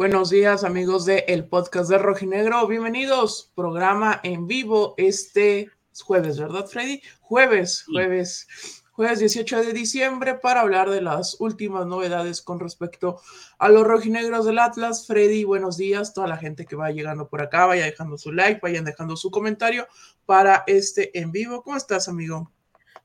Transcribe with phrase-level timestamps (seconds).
[0.00, 2.66] Buenos, días amigos de el podcast de Rojinegro.
[2.66, 5.68] Bienvenidos, programa en vivo este
[6.02, 7.02] jueves, ¿verdad Freddy?
[7.20, 13.20] Jueves, jueves, jueves 18 de diciembre para hablar de las últimas novedades con respecto
[13.58, 15.06] a los rojinegros del Atlas.
[15.06, 18.60] Freddy, buenos días, toda la gente que va llegando por acá, vaya dejando su like,
[18.62, 19.86] vayan dejando su comentario
[20.24, 21.62] para este en vivo.
[21.62, 22.50] ¿Cómo estás, amigo?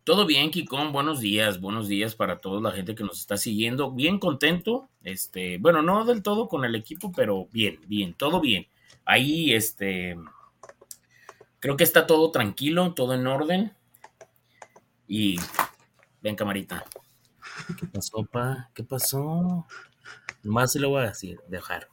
[0.06, 3.92] Todo bien, Kikón, buenos días, buenos días para toda la gente que nos está siguiendo.
[3.92, 8.68] Bien contento, este, bueno, no del todo con el equipo, pero bien, bien, todo bien.
[9.04, 10.16] Ahí, este,
[11.60, 13.74] creo que está todo tranquilo, todo en orden.
[15.08, 15.38] Y
[16.22, 16.86] ven, camarita.
[17.80, 18.70] ¿Qué pasó, pa?
[18.76, 19.66] ¿Qué pasó?
[20.44, 21.90] Más se lo voy a decir, dejar.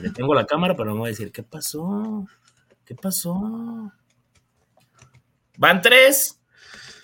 [0.00, 2.26] le tengo la cámara, pero no voy a decir, ¿qué pasó?
[2.86, 3.92] ¿Qué pasó?
[5.58, 6.37] Van tres.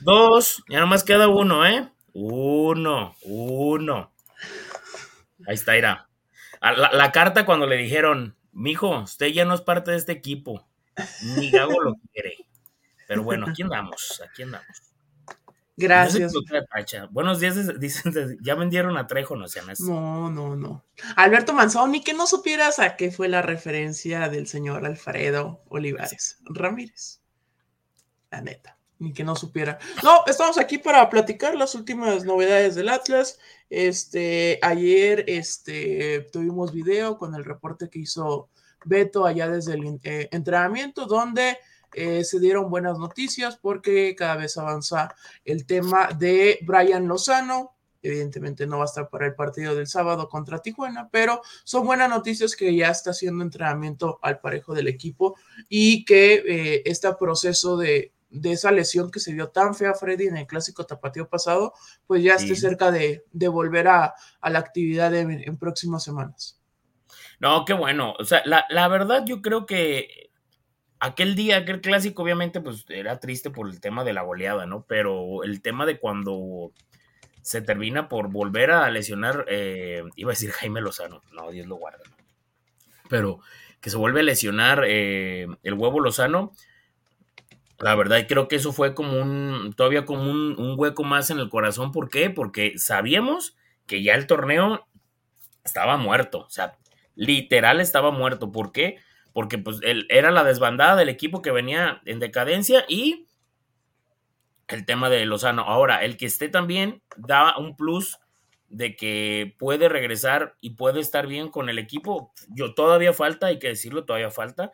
[0.04, 1.90] Dos, ya nomás queda uno, ¿eh?
[2.12, 4.12] Uno, uno.
[5.48, 6.10] Ahí está, irá.
[6.60, 10.68] La, la, carta cuando le dijeron, mijo, usted ya no es parte de este equipo.
[11.38, 12.36] Ni Gago lo quiere.
[13.08, 14.66] Pero bueno, aquí andamos, aquí andamos.
[15.74, 16.34] Gracias.
[17.10, 20.84] Buenos días, dicen, ya vendieron a Trejo, no sean No, no, no.
[21.16, 26.40] Alberto Manzón, ni que no supieras a qué fue la referencia del señor Alfredo Olivares
[26.44, 27.22] Ramírez.
[28.30, 29.78] La neta ni que no supiera.
[30.02, 33.38] No, estamos aquí para platicar las últimas novedades del Atlas.
[33.70, 38.48] Este, ayer este, tuvimos video con el reporte que hizo
[38.84, 41.58] Beto allá desde el eh, entrenamiento, donde
[41.92, 47.72] eh, se dieron buenas noticias porque cada vez avanza el tema de Brian Lozano.
[48.02, 52.10] Evidentemente no va a estar para el partido del sábado contra Tijuana, pero son buenas
[52.10, 55.36] noticias que ya está haciendo entrenamiento al parejo del equipo
[55.70, 60.26] y que eh, este proceso de, de esa lesión que se dio tan fea Freddy
[60.26, 61.72] en el clásico tapatío pasado,
[62.06, 66.60] pues ya esté cerca de, volver a, la actividad en próximas semanas.
[67.40, 68.14] No, qué bueno.
[68.18, 70.30] O sea, la, verdad yo creo que
[71.00, 74.84] aquel día, aquel clásico, obviamente, pues era triste por el tema de la goleada, ¿no?
[74.86, 76.72] Pero el tema de cuando
[77.42, 81.76] se termina por volver a lesionar, eh, iba a decir Jaime Lozano, no, Dios lo
[81.76, 82.02] guarda,
[83.10, 83.40] pero
[83.80, 86.52] que se vuelve a lesionar eh, el huevo Lozano,
[87.80, 91.48] la verdad, creo que eso fue como un, todavía como un, hueco más en el
[91.48, 91.92] corazón.
[91.92, 92.30] ¿Por qué?
[92.30, 94.86] Porque sabíamos que ya el torneo
[95.64, 96.40] estaba muerto.
[96.40, 96.78] O sea,
[97.16, 98.52] literal estaba muerto.
[98.52, 98.98] ¿Por qué?
[99.32, 103.26] Porque pues él, era la desbandada del equipo que venía en decadencia y
[104.68, 105.62] el tema de Lozano.
[105.62, 108.18] Ahora, el que esté también da un plus
[108.68, 112.32] de que puede regresar y puede estar bien con el equipo.
[112.48, 114.72] Yo todavía falta, hay que decirlo, todavía falta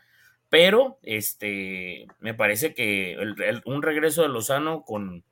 [0.51, 3.17] pero este, me parece que
[3.65, 5.25] un regreso de Lozano con,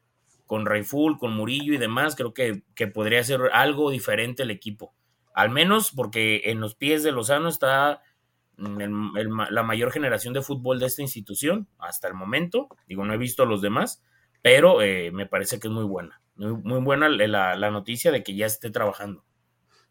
[0.46, 2.62] con Rayful, con Murillo y demás, creo que,
[2.94, 4.94] podría ser algo diferente el equipo.
[5.34, 8.00] Al menos porque en los pies de Lozano está
[8.56, 12.68] la mayor generación de fútbol de esta institución hasta el momento.
[12.86, 14.02] Digo, no he visto a los demás,
[14.40, 16.20] pero eh, me parece que es muy buena.
[16.36, 19.24] Muy, buena la, la, noticia de que ya esté trabajando.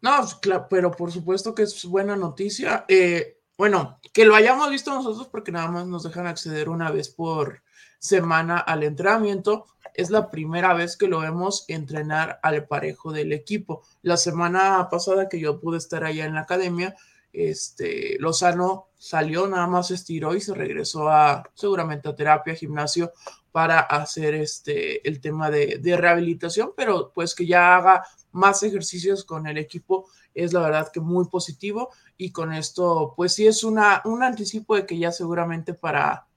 [0.00, 2.86] No, claro, pero por supuesto que es buena noticia.
[2.88, 7.08] Eh, bueno, que lo hayamos visto nosotros porque nada más nos dejan acceder una vez
[7.08, 7.62] por
[7.98, 9.66] semana al entrenamiento.
[9.94, 13.82] Es la primera vez que lo vemos entrenar al parejo del equipo.
[14.02, 16.94] La semana pasada que yo pude estar allá en la academia,
[17.32, 23.12] este, Lozano salió, nada más estiró y se regresó a seguramente a terapia, gimnasio
[23.58, 29.24] para hacer este, el tema de, de rehabilitación, pero pues que ya haga más ejercicios
[29.24, 33.64] con el equipo es la verdad que muy positivo y con esto pues sí es
[33.64, 36.28] una, un anticipo de que ya seguramente para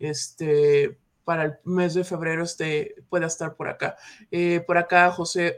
[0.00, 3.96] este para el mes de febrero este pueda estar por acá.
[4.32, 5.54] Eh, por acá José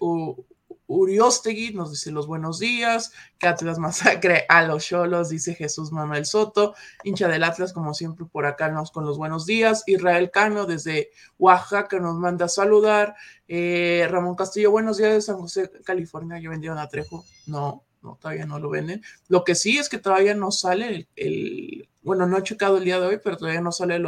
[0.87, 6.27] Uriostegui nos dice los buenos días, que Atlas masacre a los cholos, dice Jesús Manuel
[6.27, 6.75] Soto,
[7.05, 11.11] hincha del Atlas como siempre por acá nos con los buenos días, Israel Cano desde
[11.38, 13.15] Oaxaca nos manda a saludar,
[13.49, 18.17] eh, Ramón Castillo, buenos días de San José, California, yo vendieron a Trejo, no, no,
[18.21, 19.03] todavía no lo venden.
[19.29, 23.00] Lo que sí es que todavía no sale el, bueno, no he checado el día
[23.00, 24.00] de hoy, pero todavía no sale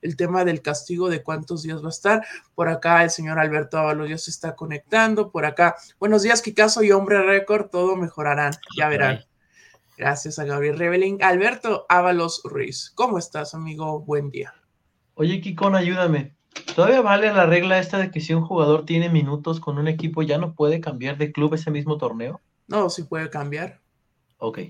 [0.00, 2.26] el tema del castigo de cuántos días va a estar.
[2.54, 5.30] Por acá el señor Alberto Ábalos ya se está conectando.
[5.30, 9.20] Por acá, buenos días, Kikazo y Hombre Récord, todo mejorarán, ya verán.
[9.98, 11.22] Gracias a Gabriel Reveling.
[11.22, 14.00] Alberto Ábalos Ruiz, ¿cómo estás, amigo?
[14.00, 14.54] Buen día.
[15.12, 16.34] Oye, Kikón, ayúdame.
[16.74, 20.22] ¿Todavía vale la regla esta de que si un jugador tiene minutos con un equipo
[20.22, 22.40] ya no puede cambiar de club ese mismo torneo?
[22.68, 23.80] No, sí puede cambiar.
[24.38, 24.60] Ok.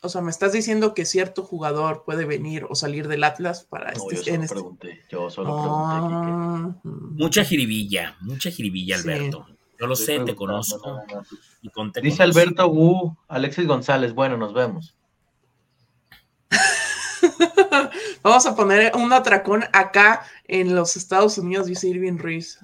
[0.00, 3.92] O sea, me estás diciendo que cierto jugador puede venir o salir del Atlas para
[3.92, 4.16] no, este.
[4.16, 5.02] Yo solo este pregunté.
[5.10, 6.30] Yo solo pregunté.
[6.30, 9.46] Ah, mucha jiribilla, mucha jiribilla, Alberto.
[9.78, 11.02] Yo lo sé, te conozco.
[12.02, 14.96] Dice Alberto Wu, Alexis González, bueno, nos vemos.
[18.22, 22.58] Vamos a poner un atracón acá en los Estados Unidos, dice Irving Ruiz.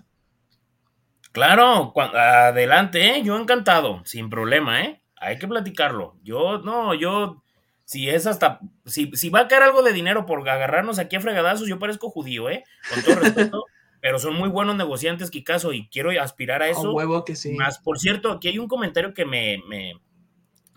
[1.33, 3.23] Claro, adelante, ¿eh?
[3.25, 5.04] yo encantado, sin problema, ¿eh?
[5.25, 6.17] Hay que platicarlo.
[6.23, 7.43] Yo, no, yo,
[7.85, 11.21] si es hasta, si, si va a caer algo de dinero por agarrarnos aquí a
[11.21, 12.65] fregadazos, yo parezco judío, ¿eh?
[12.93, 13.65] Con todo respeto,
[14.01, 16.93] pero son muy buenos negociantes, Kikazo, y quiero aspirar a eso.
[16.93, 17.53] huevo que sí.
[17.53, 19.95] Más, por cierto, aquí hay un comentario que me, me,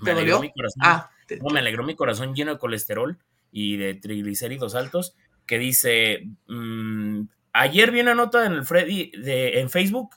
[0.01, 0.81] me alegró mi corazón.
[0.83, 1.09] Ah,
[1.51, 3.17] me alegró mi corazón lleno de colesterol
[3.51, 5.15] y de triglicéridos altos,
[5.45, 7.21] que dice, mm,
[7.53, 10.15] ayer vi una nota en el Freddy de, en Facebook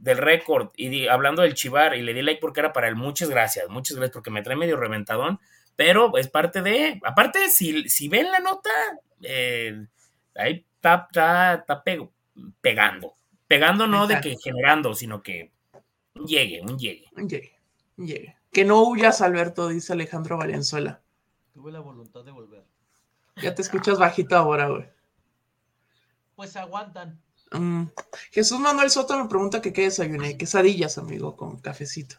[0.00, 2.96] del récord y hablando del chivar y le di like porque era para él.
[2.96, 5.38] Muchas gracias, muchas gracias porque me trae medio reventadón,
[5.76, 8.70] pero es parte de, aparte, si, si ven la nota,
[9.22, 9.86] eh,
[10.34, 11.84] ahí está, está,
[12.60, 13.14] pegando.
[13.46, 15.50] Pegando no de que generando, sino que
[16.26, 17.06] llegue, un llegue.
[17.16, 17.52] Llegue,
[17.96, 18.36] llegue.
[18.52, 21.02] Que no huyas, Alberto, dice Alejandro Valenzuela.
[21.52, 22.64] Tuve la voluntad de volver.
[23.36, 24.88] Ya te escuchas bajito ahora, güey.
[26.36, 27.20] Pues aguantan.
[27.52, 27.84] Mm.
[28.30, 30.36] Jesús Manuel Soto me pregunta que qué desayuné.
[30.36, 32.16] Quesadillas, amigo, con cafecito.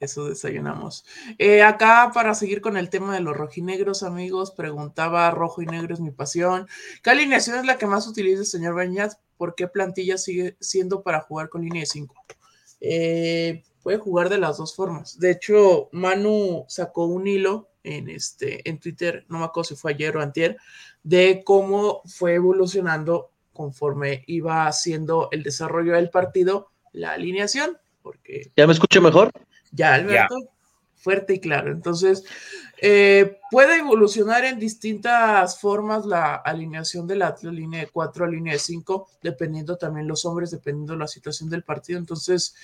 [0.00, 1.04] Eso desayunamos.
[1.38, 5.92] Eh, acá, para seguir con el tema de los rojinegros, amigos, preguntaba, rojo y negro
[5.92, 6.66] es mi pasión.
[7.02, 9.12] ¿Qué alineación es la que más utiliza el señor Beñat?
[9.36, 12.14] ¿Por qué plantilla sigue siendo para jugar con línea de 5?
[12.80, 15.18] Eh, puede jugar de las dos formas.
[15.18, 19.92] De hecho, Manu sacó un hilo en, este, en Twitter, no me acuerdo si fue
[19.92, 20.56] ayer o antier,
[21.02, 27.78] de cómo fue evolucionando conforme iba haciendo el desarrollo del partido la alineación.
[28.02, 29.30] Porque ¿Ya me escucho mejor?
[29.72, 30.36] Ya, Alberto.
[30.96, 31.72] Fuerte y claro.
[31.72, 32.24] Entonces,
[32.82, 38.52] eh, puede evolucionar en distintas formas la alineación de la línea de 4 a línea
[38.52, 41.98] de 5, dependiendo también los hombres, dependiendo la situación del partido.
[41.98, 42.54] Entonces,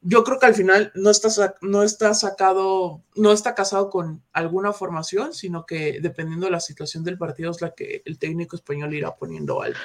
[0.00, 4.72] yo creo que al final no está, no está sacado, no está casado con alguna
[4.72, 8.94] formación, sino que dependiendo de la situación del partido es la que el técnico español
[8.94, 9.78] irá poniendo algo.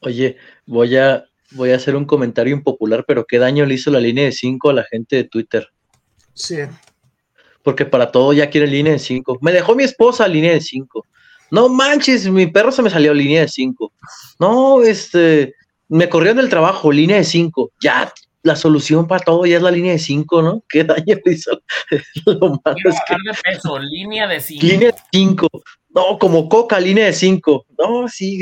[0.00, 0.36] Oye,
[0.66, 4.24] voy a, voy a hacer un comentario impopular, pero ¿qué daño le hizo la línea
[4.24, 5.68] de 5 a la gente de Twitter?
[6.34, 6.58] Sí.
[7.62, 9.38] Porque para todo ya quiere línea de 5.
[9.42, 11.04] Me dejó mi esposa línea de 5.
[11.50, 13.92] No manches, mi perro se me salió línea de 5.
[14.38, 15.54] No, este,
[15.88, 17.72] me corrió del trabajo, línea de 5.
[17.80, 18.12] Ya,
[18.42, 20.62] la solución para todo ya es la línea de 5, ¿no?
[20.68, 21.60] ¿Qué daño hizo?
[22.26, 23.14] Lo malo es que...
[23.14, 24.66] de peso, línea de 5.
[24.66, 25.48] Línea de 5.
[25.90, 27.66] No, como coca, línea de 5.
[27.78, 28.40] No, sí.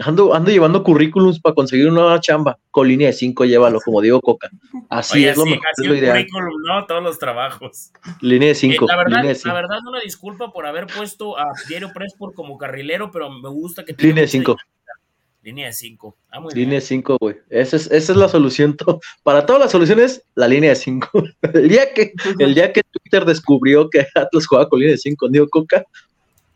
[0.00, 2.58] Ando, ando llevando currículums para conseguir una nueva chamba.
[2.70, 4.50] Con línea de 5, llévalo, como digo Coca.
[4.88, 6.26] Así es lo mejor, es lo ideal.
[6.66, 7.92] no, todos los trabajos.
[8.20, 8.84] Línea de 5.
[8.84, 13.10] Eh, la, verdad, la verdad, una disculpa por haber puesto a Diario Presport como carrilero,
[13.10, 13.94] pero me gusta que...
[13.98, 14.56] Línea de 5.
[15.42, 16.16] Línea de 5.
[16.30, 17.36] Ah, línea de 5, güey.
[17.48, 18.76] Esa es, esa es la solución.
[19.22, 21.10] Para todas las soluciones, la línea de 5.
[21.54, 25.28] el, día que, el día que Twitter descubrió que Atlas jugaba con línea de 5
[25.28, 25.84] Diego Coca,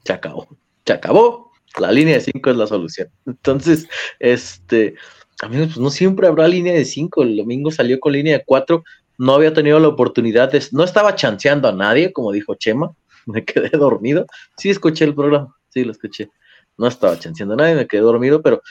[0.05, 0.49] se acabó.
[0.85, 1.51] Se acabó.
[1.79, 3.09] La línea de 5 es la solución.
[3.27, 3.89] Entonces,
[4.19, 4.95] este,
[5.43, 7.23] amigos, pues no siempre habrá línea de 5.
[7.23, 8.85] El domingo salió con línea de 4.
[9.19, 10.63] No había tenido la oportunidad de.
[10.73, 12.93] No estaba chanceando a nadie, como dijo Chema.
[13.27, 14.27] Me quedé dormido.
[14.57, 15.55] Sí, escuché el programa.
[15.71, 16.31] Sí, lo escuché
[16.77, 18.63] no estaba chanceando a nadie, me quedé dormido, pero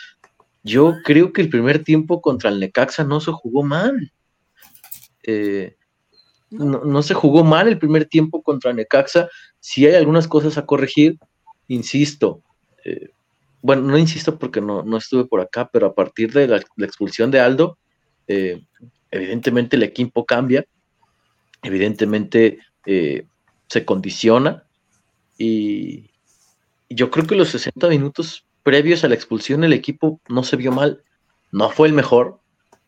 [0.63, 4.12] yo creo que el primer tiempo contra el Necaxa no se jugó mal.
[5.24, 5.75] Eh,
[6.50, 9.29] no, se jugó mal el primer tiempo contra Necaxa.
[9.60, 11.17] Si hay algunas cosas a corregir,
[11.67, 12.41] insisto.
[12.83, 13.09] Eh,
[13.61, 17.39] bueno, no insisto porque no, estuve por acá, pero a partir de la, expulsión de
[17.39, 17.77] Aldo,
[18.27, 18.61] eh,
[19.11, 20.65] evidentemente el equipo cambia,
[21.61, 24.65] evidentemente se condiciona
[25.37, 26.09] y,
[26.95, 30.71] yo creo que los 60 minutos previos a la expulsión el equipo no se vio
[30.71, 31.03] mal.
[31.51, 32.39] No fue el mejor,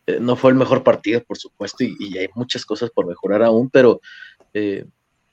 [0.06, 3.70] eh, no fue el mejor partido, por supuesto, y, hay muchas cosas por mejorar aún,
[3.70, 4.00] pero
[4.54, 4.84] eh,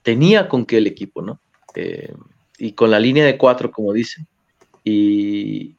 [0.01, 1.39] tenía con qué el equipo, ¿no?
[1.75, 2.13] Eh,
[2.58, 4.25] y con la línea de cuatro, como dice.
[4.84, 5.75] Y,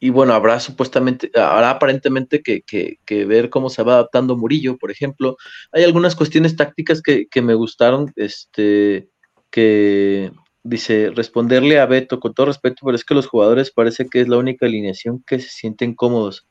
[0.00, 5.36] y bueno, habrá supuestamente, habrá aparentemente que, ver cómo se va adaptando Murillo, por ejemplo.
[5.72, 9.08] Hay algunas cuestiones tácticas que, que me gustaron, este,
[9.50, 10.30] que,
[10.62, 14.28] dice, responderle a Beto con todo respeto, pero es que los jugadores parece que es
[14.28, 16.46] la única alineación que se sienten cómodos.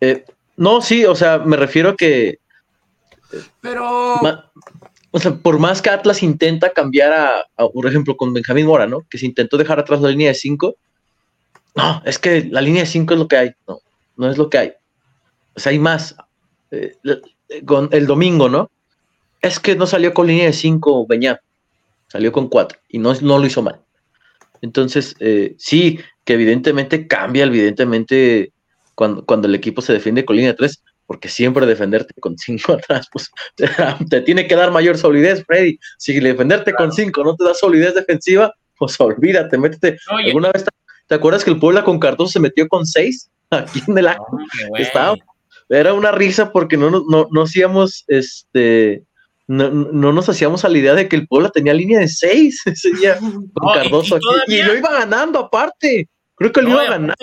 [0.00, 0.24] Eh,
[0.56, 2.38] no, sí, o sea, me refiero a que...
[3.60, 4.20] Pero...
[5.14, 9.06] o sea, por más que Atlas intenta cambiar a, por ejemplo, con Benjamín Mora, ¿no?
[9.08, 10.74] Que se intentó dejar atrás la línea de 5.
[11.76, 13.50] No, es que la línea de 5 es lo que hay.
[13.68, 13.78] No,
[14.16, 14.72] no es lo que hay.
[15.54, 16.16] O sea, hay más.
[16.72, 16.96] Eh,
[17.64, 18.72] con el domingo, ¿no?
[19.40, 21.40] Es que no salió con línea de 5 Beñá
[22.08, 23.80] salió con cuatro y no, no lo hizo mal.
[24.62, 28.52] Entonces, eh, sí, que evidentemente cambia, evidentemente
[28.96, 32.72] cuando, cuando el equipo se defiende con línea de tres, porque siempre defenderte con cinco
[32.74, 33.30] atrás, pues
[34.08, 35.78] te tiene que dar mayor solidez, Freddy.
[35.98, 39.98] Si defenderte con cinco no te da solidez defensiva, pues olvídate, métete.
[40.06, 40.64] ¿Alguna vez
[41.06, 43.30] te, acuerdas que el Puebla con Cardoso se metió con seis?
[43.50, 44.38] Aquí en el acto.
[44.78, 45.16] Estaba,
[45.68, 49.04] era una risa porque no, no, no hacíamos este
[49.46, 52.62] no, no, nos hacíamos a la idea de que el Puebla tenía línea de seis
[52.64, 56.08] ese día con Cardoso y, lo iba ganando aparte.
[56.36, 57.14] Creo que lo iba ganando.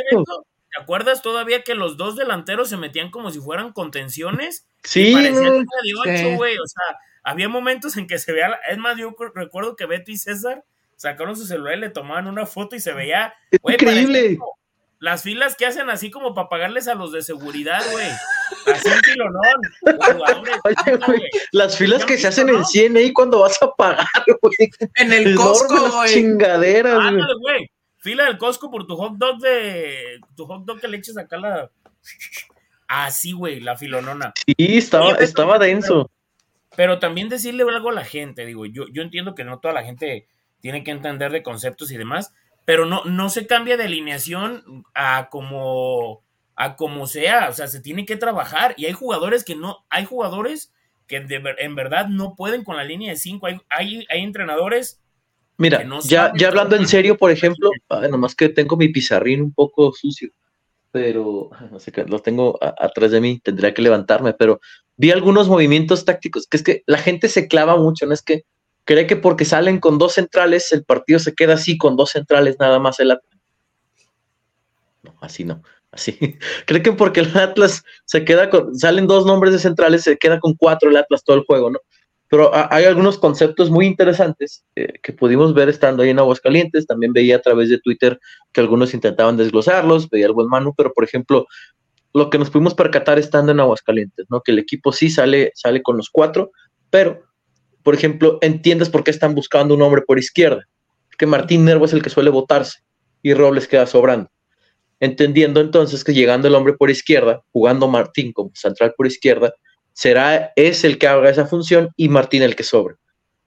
[0.72, 4.68] ¿Te acuerdas todavía que los dos delanteros se metían como si fueran contenciones?
[4.84, 6.58] Sí, güey.
[6.58, 8.58] O sea, había momentos en que se veía.
[8.70, 10.64] Es más, yo recuerdo que Beto y César
[10.96, 13.34] sacaron su celular y le tomaban una foto y se veía.
[13.52, 14.38] increíble.
[15.00, 18.08] Las filas que hacen así como para pagarles a los de seguridad, güey.
[18.68, 19.62] Así un filonón.
[21.52, 24.06] Las filas que se hacen en CNI cuando vas a pagar,
[24.44, 24.70] güey.
[24.96, 26.14] En el Costco, güey.
[26.14, 27.68] Chingaderas, güey.
[28.02, 30.20] Fila del Costco por tu hot dog de.
[30.36, 31.72] Tu hot dog que le eches acá la.
[32.88, 34.34] Así, güey, la filonona.
[34.36, 36.12] Sí, estaba, estaba denso.
[36.76, 39.84] Pero, también decirle algo a la gente, digo, yo, yo entiendo que no toda la
[39.84, 40.28] gente
[40.62, 42.34] tiene que entender de conceptos y demás,
[42.66, 46.22] pero no, no se cambia de alineación a como,
[46.56, 50.06] a como sea, o sea, se tiene que trabajar y hay jugadores que no, hay
[50.06, 50.74] jugadores
[51.08, 51.26] que
[51.60, 55.02] en verdad no pueden con la línea de cinco, hay, hay, entrenadores.
[55.62, 57.70] Mira, ya, ya hablando en serio, por ejemplo,
[58.10, 60.32] nomás que tengo mi pizarrín un poco sucio,
[60.90, 64.60] pero no sé qué, lo tengo atrás de mí, tendría que levantarme, pero
[64.98, 68.44] vi algunos movimientos tácticos, que es que la gente se clava mucho, no es que
[68.86, 72.56] cree que porque salen con dos centrales, el partido se queda así con dos centrales
[72.60, 73.40] nada más el Atlas.
[75.04, 76.18] No, así no, así.
[76.66, 80.40] cree que porque el Atlas se queda con, salen dos nombres de centrales, se queda
[80.40, 81.78] con cuatro el Atlas todo el juego, ¿no?
[82.32, 86.88] Pero hay algunos conceptos muy interesantes eh, que pudimos ver estando ahí en Aguascalientes.
[86.88, 88.18] También veía a través de Twitter
[88.54, 91.46] que algunos intentaban desglosarlos, veía el buen Manu, pero por ejemplo,
[92.14, 94.40] lo que nos pudimos percatar estando en Aguascalientes, ¿no?
[94.40, 96.52] Que el equipo sí sale, sale con los cuatro,
[96.90, 97.22] pero
[97.84, 100.66] por ejemplo, entiendes por qué están buscando un hombre por izquierda,
[101.18, 102.80] que Martín Nervo es el que suele votarse
[103.22, 104.30] y Robles queda sobrando.
[105.02, 109.54] Entendiendo entonces que llegando el hombre por izquierda, jugando Martín como central por izquierda,
[109.94, 112.96] será es el que haga esa función y Martín el que sobra.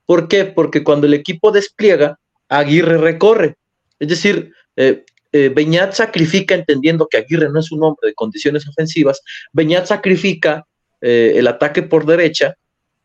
[0.07, 0.45] ¿Por qué?
[0.45, 3.57] Porque cuando el equipo despliega, Aguirre recorre.
[3.99, 8.69] Es decir, eh, eh, Beñat sacrifica, entendiendo que Aguirre no es un hombre de condiciones
[8.69, 9.21] ofensivas,
[9.53, 10.67] Beñat sacrifica
[11.01, 12.57] eh, el ataque por derecha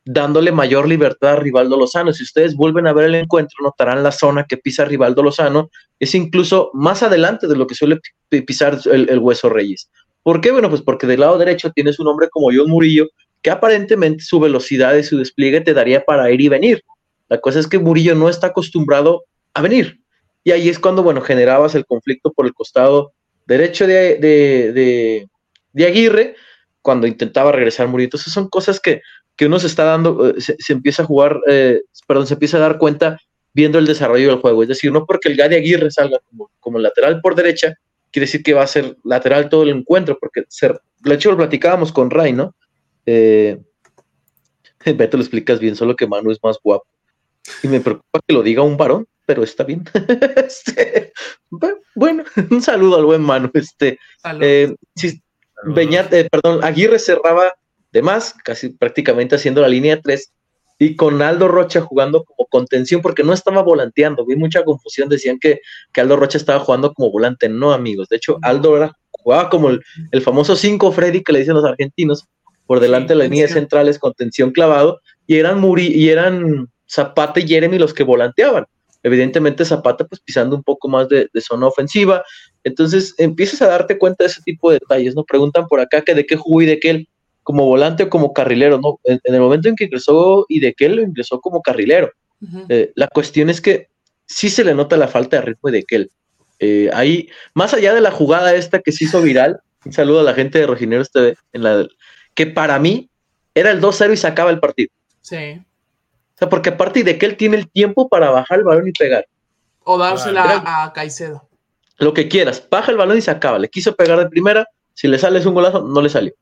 [0.06, 2.14] dándole mayor libertad a Rivaldo Lozano.
[2.14, 5.70] Si ustedes vuelven a ver el encuentro, notarán la zona que pisa Rivaldo Lozano,
[6.00, 9.90] es incluso más adelante de lo que suele pisar el, Hueso Reyes.
[10.24, 10.52] ¿Por qué?
[10.52, 13.08] Bueno, pues porque del lado derecho tienes un hombre como John Murillo,
[13.42, 16.84] que aparentemente su velocidad y su despliegue te daría para ir y venir.
[17.30, 20.00] La cosa es que Murillo no está acostumbrado a venir.
[20.44, 23.14] Y ahí es cuando, bueno, generabas el conflicto por el costado
[23.46, 25.28] derecho de, de,
[25.74, 26.36] de Aguirre,
[26.82, 28.08] cuando intentaba regresar Murillo.
[28.08, 29.02] Entonces son cosas que
[29.40, 32.60] que uno se está dando, eh, se, empieza a jugar, eh, perdón, se empieza a
[32.60, 33.18] dar cuenta
[33.54, 34.64] viendo el desarrollo del juego.
[34.64, 36.20] Es decir, no porque el Gadi Aguirre salga
[36.60, 37.74] como, lateral por derecha,
[38.12, 41.94] quiere decir que va a ser lateral todo el encuentro, porque de hecho lo platicábamos
[41.94, 42.54] con Ray, ¿no?
[43.12, 43.58] Eh,
[44.96, 46.86] Beto lo explicas bien, solo que Manu es más guapo.
[47.64, 49.84] Y me preocupa que lo diga un varón, pero está bien.
[50.36, 51.12] Este,
[51.96, 53.50] bueno, un saludo al buen Manu.
[53.54, 53.98] Este,
[54.42, 54.76] eh,
[56.32, 57.54] perdón, Aguirre cerraba
[57.92, 60.32] de más, casi prácticamente haciendo la línea 3,
[60.78, 65.40] y con Aldo Rocha jugando como contención, porque no estaba volanteando, vi mucha confusión, decían
[65.40, 65.60] que,
[65.92, 69.70] que Aldo Rocha estaba jugando como volante, no amigos, de hecho Aldo era, jugaba como
[69.70, 72.26] el, famoso 5 Freddy que le dicen los argentinos,
[72.70, 77.40] por delante de las líneas centrales con tensión clavado, y eran Muri, y eran Zapata
[77.40, 78.66] y Jeremy los que volanteaban.
[79.02, 82.24] Evidentemente Zapata pues pisando un poco más de, de, zona ofensiva.
[82.64, 85.24] Entonces empiezas a darte cuenta de ese tipo de detalles, ¿no?
[85.24, 87.08] Preguntan por acá que de qué jugó y de qué
[87.42, 89.00] como volante o como carrilero, ¿no?
[89.04, 92.12] En, el momento en que ingresó y de que él ingresó como carrilero.
[92.70, 93.88] Eh, la cuestión es que
[94.28, 96.12] sí se le nota la falta de ritmo de Kel.
[96.60, 100.24] Eh, ahí, más allá de la jugada esta que se hizo viral, un saludo a
[100.24, 101.88] la gente de Rojineros TV, en la,
[102.34, 103.10] que para mí
[103.54, 104.90] era el 2-0 y sacaba el partido.
[105.22, 105.62] Sí.
[106.36, 108.92] O sea, porque aparte de que él tiene el tiempo para bajar el balón y
[108.92, 109.28] pegar.
[109.84, 111.48] O dársela a Caicedo.
[111.98, 113.60] Lo que quieras, baja el balón y se acaba.
[113.60, 116.34] Le quiso pegar de primera, si le sale un golazo, no le salió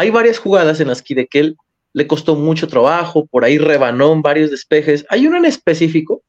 [0.00, 1.58] hay varias jugadas en las que él
[1.92, 5.04] le costó mucho trabajo, por ahí rebanó en varios despejes.
[5.10, 6.22] Hay una en específico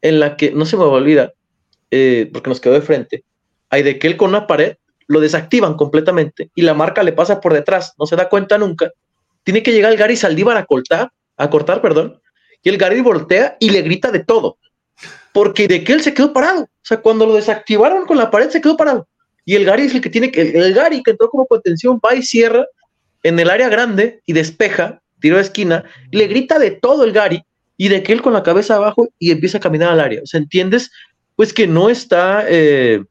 [0.00, 1.34] en la que, no se me olvida,
[1.90, 3.22] eh, porque nos quedó de frente,
[3.68, 7.40] hay de que él con una pared lo desactivan completamente y la marca le pasa
[7.40, 8.90] por detrás, no se da cuenta nunca.
[9.42, 12.20] Tiene que llegar el Gary Saldívar a cortar, a cortar, perdón,
[12.62, 14.58] y el Gary voltea y le grita de todo,
[15.32, 16.62] porque de que él se quedó parado.
[16.62, 19.06] O sea, cuando lo desactivaron con la pared se quedó parado.
[19.44, 22.14] Y el Gary es el que tiene que, el, Gary que entró como contención, va
[22.14, 22.66] y cierra
[23.22, 27.44] en el área grande y despeja, tiro de esquina, le grita de todo el Gary
[27.76, 30.22] y de que él con la cabeza abajo y empieza a caminar al área.
[30.22, 30.90] O sea, ¿entiendes?
[31.36, 33.04] Pues que no está eh,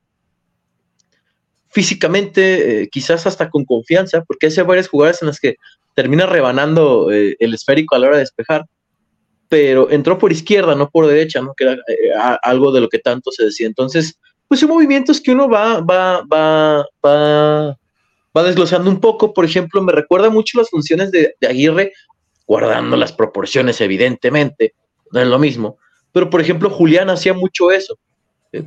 [1.74, 5.56] físicamente, eh, quizás hasta con confianza, porque hace varias jugadas en las que
[5.96, 8.65] termina rebanando eh, el esférico a la hora de despejar,
[9.50, 11.53] pero entró por izquierda, no por derecha, ¿no?
[11.56, 13.68] Que era algo de lo que tanto se decía.
[13.68, 17.77] Entonces, pues son movimientos que uno va, va, va, va,
[18.36, 19.34] va desglosando un poco.
[19.34, 21.92] Por ejemplo, me recuerda mucho las funciones de, Aguirre,
[22.46, 24.74] guardando las proporciones, evidentemente,
[25.12, 25.77] no es lo mismo.
[26.12, 27.98] Pero, por ejemplo, Julián hacía mucho eso.
[28.51, 28.63] Eh,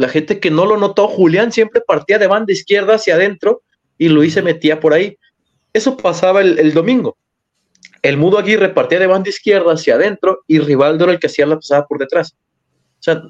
[0.00, 3.60] la gente que no lo notó, Julián siempre partía de banda izquierda hacia adentro
[3.98, 5.18] y Luis se metía por ahí.
[5.74, 7.18] Eso pasaba el, el domingo.
[8.00, 11.44] El Mudo Aguirre partía de banda izquierda hacia adentro y Rivaldo era el que hacía
[11.44, 12.32] la pasada por detrás.
[12.32, 13.22] O sea,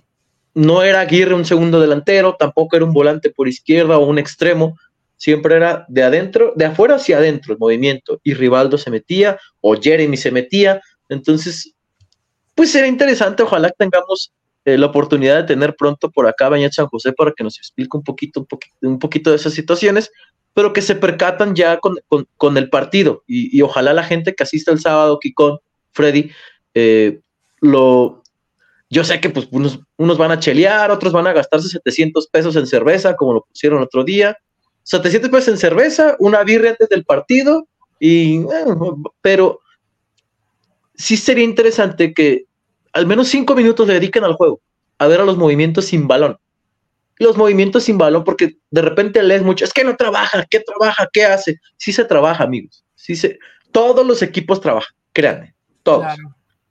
[0.55, 4.77] no era Aguirre un segundo delantero, tampoco era un volante por izquierda o un extremo,
[5.17, 9.75] siempre era de adentro, de afuera hacia adentro el movimiento, y Rivaldo se metía, o
[9.75, 11.75] Jeremy se metía, entonces,
[12.55, 14.33] pues era interesante, ojalá tengamos
[14.65, 17.59] eh, la oportunidad de tener pronto por acá a Bañat San José para que nos
[17.59, 18.47] explique un poquito,
[18.83, 20.11] un poquito, de esas situaciones,
[20.53, 24.81] pero que se percatan ya con, el partido, y, ojalá la gente que asista el
[24.81, 25.59] sábado, Kikón,
[25.93, 26.31] Freddy,
[26.75, 27.21] eh,
[27.61, 28.23] lo,
[28.91, 32.57] yo sé que pues unos, unos, van a chelear, otros van a gastarse 700 pesos
[32.57, 34.37] en cerveza, como lo pusieron otro día.
[34.83, 37.69] 700 pesos en cerveza, una birria antes del partido,
[38.01, 38.45] y,
[39.21, 39.61] pero
[40.95, 42.47] sí sería interesante que
[42.93, 44.61] al menos cinco minutos le dediquen al juego,
[44.99, 46.39] a ver a los movimientos sin balón.
[47.17, 51.09] Los movimientos sin balón, porque de repente lees mucho, es que no trabaja, ¿qué trabaja?
[51.13, 51.61] ¿Qué hace?
[51.77, 52.85] Sí se trabaja, amigos.
[52.95, 53.39] Sí se,
[53.73, 56.07] todos los equipos trabajan, créanme, todos.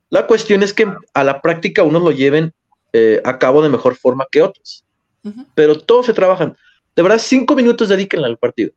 [0.09, 2.51] La cuestión es que a la práctica unos lo lleven
[2.93, 4.83] eh, a cabo de mejor forma que otros.
[5.53, 6.57] Pero todos se trabajan.
[6.95, 8.71] De verdad, cinco minutos dedíquenle al partido.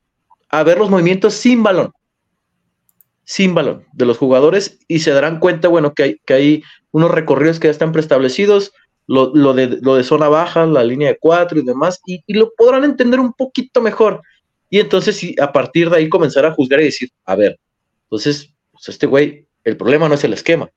[0.51, 1.93] A ver los movimientos sin balón.
[3.25, 7.11] Sin balón de los jugadores y se darán cuenta, bueno, que hay, que hay unos
[7.11, 8.73] recorridos que ya están preestablecidos,
[9.07, 12.85] lo, de, lo de zona baja, la línea de cuatro y demás, y, lo podrán
[12.85, 14.23] entender un poquito mejor.
[14.71, 17.59] Y entonces, sí, a partir de ahí comenzar a juzgar y decir, a ver,
[18.05, 20.71] entonces, pues este güey, el problema no es el esquema,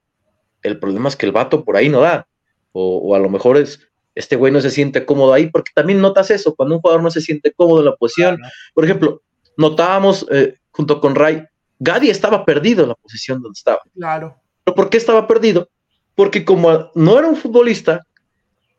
[0.64, 2.28] el problema es que el vato por ahí no da.
[2.74, 3.80] O, a lo mejor es,
[4.16, 7.12] este güey no se siente cómodo ahí, porque también notas eso, cuando un jugador no
[7.12, 8.38] se siente cómodo en la posición.
[8.74, 9.22] Por ejemplo,
[9.56, 11.44] notábamos eh, junto con Ray,
[11.86, 13.80] Gadi estaba perdido en la posición donde estaba.
[13.94, 14.36] Claro.
[14.64, 15.70] ¿Pero por qué estaba perdido?
[16.16, 18.02] Porque como no era un futbolista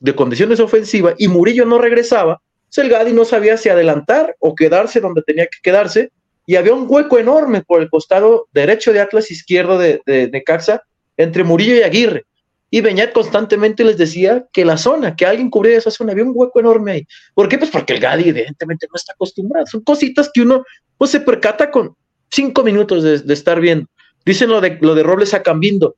[0.01, 4.55] de condiciones ofensivas y Murillo no regresaba, pues el Gadi no sabía si adelantar o
[4.55, 6.11] quedarse donde tenía que quedarse,
[6.47, 10.43] y había un hueco enorme por el costado derecho de Atlas, izquierdo de, de, de
[10.45, 10.83] Caxa,
[11.17, 12.25] entre Murillo y Aguirre.
[12.71, 16.33] Y Beñat constantemente les decía que la zona, que alguien cubría esa zona, había un
[16.35, 17.07] hueco enorme ahí.
[17.35, 17.59] ¿Por qué?
[17.59, 19.67] Pues porque el Gadi evidentemente no está acostumbrado.
[19.67, 20.65] Son cositas que uno
[20.99, 21.97] pues, se percata con
[22.31, 23.89] cinco minutos de, estar viendo.
[24.25, 25.97] Dicen lo de, lo de Robles a Cambindo.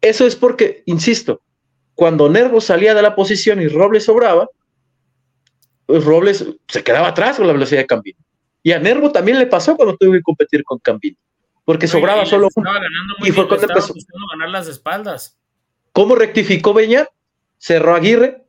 [0.00, 1.42] Eso es porque, insisto,
[1.94, 4.48] cuando Nervo salía de la posición y Robles sobraba,
[5.86, 8.22] pues Robles se quedaba atrás con la velocidad de Cambindo.
[8.62, 11.20] Y a Nervo también le pasó cuando tuvo que competir con Cambindo
[11.70, 12.70] porque sobraba solo uno.
[13.20, 13.94] Y fue cuando empezó.
[14.32, 15.38] ganar las espaldas.
[15.92, 17.06] ¿Cómo rectificó Beñat?
[17.58, 18.44] Cerró Aguirre.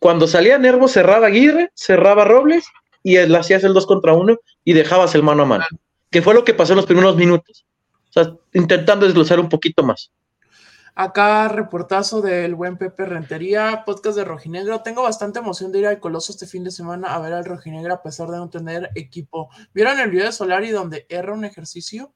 [0.00, 2.66] Cuando salía Nervo, cerraba Aguirre, cerraba Robles
[3.04, 5.64] y le hacías el 2 contra 1 y dejabas el mano a mano.
[6.14, 7.66] Que fue lo que pasó en los primeros minutos.
[8.08, 10.12] O sea, intentando desglosar un poquito más.
[10.94, 14.80] Acá reportazo del buen Pepe Rentería, podcast de Rojinegro.
[14.82, 17.92] Tengo bastante emoción de ir al Coloso este fin de semana a ver al Rojinegro
[17.92, 19.50] a pesar de no tener equipo.
[19.74, 22.14] ¿Vieron el video de Solari donde erra un ejercicio?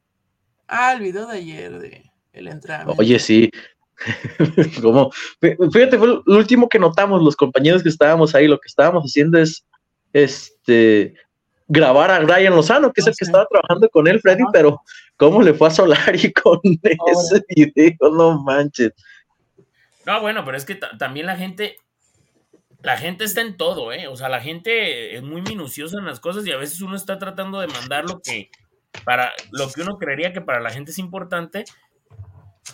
[0.68, 3.02] Ah, el video de ayer de el entrenamiento.
[3.02, 3.50] Oye, sí.
[4.80, 9.02] Como, fíjate, fue lo último que notamos los compañeros que estábamos ahí, lo que estábamos
[9.02, 9.66] haciendo es
[10.12, 11.16] este
[11.68, 14.81] grabar a Brian Lozano, que es el que estaba trabajando con él, Freddy, pero
[15.16, 18.11] ¿cómo le fue a Solari con ese video?
[18.11, 18.92] No manches.
[20.07, 21.76] No, bueno, pero es que también la gente,
[22.83, 24.09] la gente está en todo, ¿eh?
[24.09, 27.18] O sea, la gente es muy minuciosa en las cosas y a veces uno está
[27.18, 28.50] tratando de mandar lo que,
[29.04, 31.66] para lo que uno creería que para la gente es importante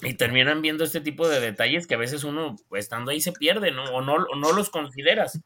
[0.03, 3.33] y terminan viendo este tipo de detalles que a veces uno pues, estando ahí se
[3.33, 3.85] pierde, ¿no?
[3.87, 5.41] O no, no los consideras.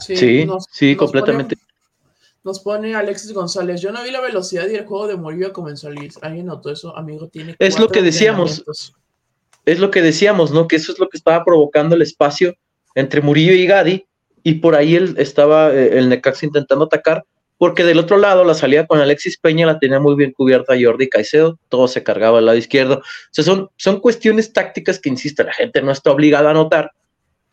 [0.00, 1.56] Sí, sí, completamente.
[2.46, 5.88] Nos pone Alexis González, yo no vi la velocidad y el juego de Murillo comenzó
[5.88, 5.90] a
[6.22, 7.28] ¿Alguien notó eso, amigo?
[7.28, 8.64] Tiene es lo que decíamos.
[9.64, 10.68] Es lo que decíamos, ¿no?
[10.68, 12.54] Que eso es lo que estaba provocando el espacio
[12.94, 14.06] entre Murillo y Gadi,
[14.44, 17.24] y por ahí él estaba eh, el Necax intentando atacar,
[17.58, 21.08] porque del otro lado la salida con Alexis Peña la tenía muy bien cubierta Jordi
[21.08, 22.98] Caicedo, todo se cargaba al lado izquierdo.
[22.98, 26.92] O sea, son, son cuestiones tácticas que, insisto, la gente no está obligada a notar,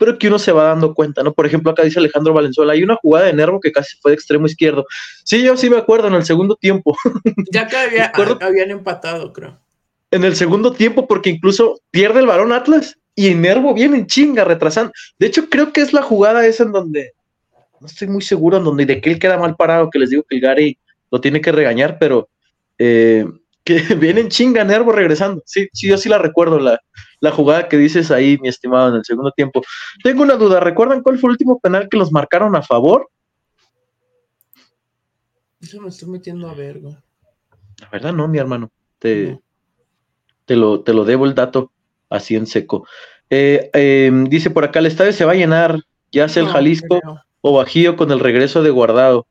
[0.04, 1.32] pero que uno se va dando cuenta, ¿no?
[1.32, 4.16] Por ejemplo, acá dice Alejandro Valenzuela, hay una jugada de Nervo que casi fue de
[4.16, 4.86] extremo izquierdo.
[5.24, 6.98] Sí, yo sí me acuerdo en el segundo tiempo.
[7.54, 7.78] Ya que
[8.44, 9.58] habían empatado, creo.
[10.12, 14.44] En el segundo tiempo, porque incluso pierde el balón Atlas y Nervo viene en chinga,
[14.44, 14.92] retrasando.
[15.18, 17.14] De hecho, creo que es la jugada esa en donde,
[17.80, 20.24] no estoy muy seguro, en donde de que él queda mal parado, que les digo
[20.28, 20.78] que el Gary
[21.12, 22.28] lo tiene que regañar, pero
[22.78, 23.26] eh,
[23.64, 25.42] que viene en chinga Nervo regresando.
[25.46, 26.82] Sí, sí, yo sí la recuerdo, la,
[27.24, 29.62] la jugada que dices ahí, mi estimado, en el segundo tiempo.
[30.04, 33.10] Tengo una duda, ¿recuerdan cuál fue el último penal que los marcaron a favor?
[35.62, 37.02] Eso me estoy metiendo a verga.
[37.80, 38.70] La verdad no, mi hermano.
[39.00, 39.40] Te,
[40.44, 41.72] te, lo, te lo debo el dato
[42.10, 42.86] así en seco.
[43.30, 45.80] Eh, em, dice por acá, el estadio se va a llenar,
[46.12, 47.00] ya sea el Jalisco
[47.40, 49.28] o Bajío con el regreso de Guardado.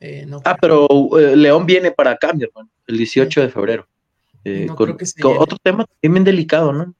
[0.00, 0.88] Eh, ah, pero
[1.20, 3.86] eh, León viene para acá, mi hermano, el 18 de febrero.
[4.44, 4.96] Eh, con,
[5.38, 6.94] otro tema bien delicado, ¿no?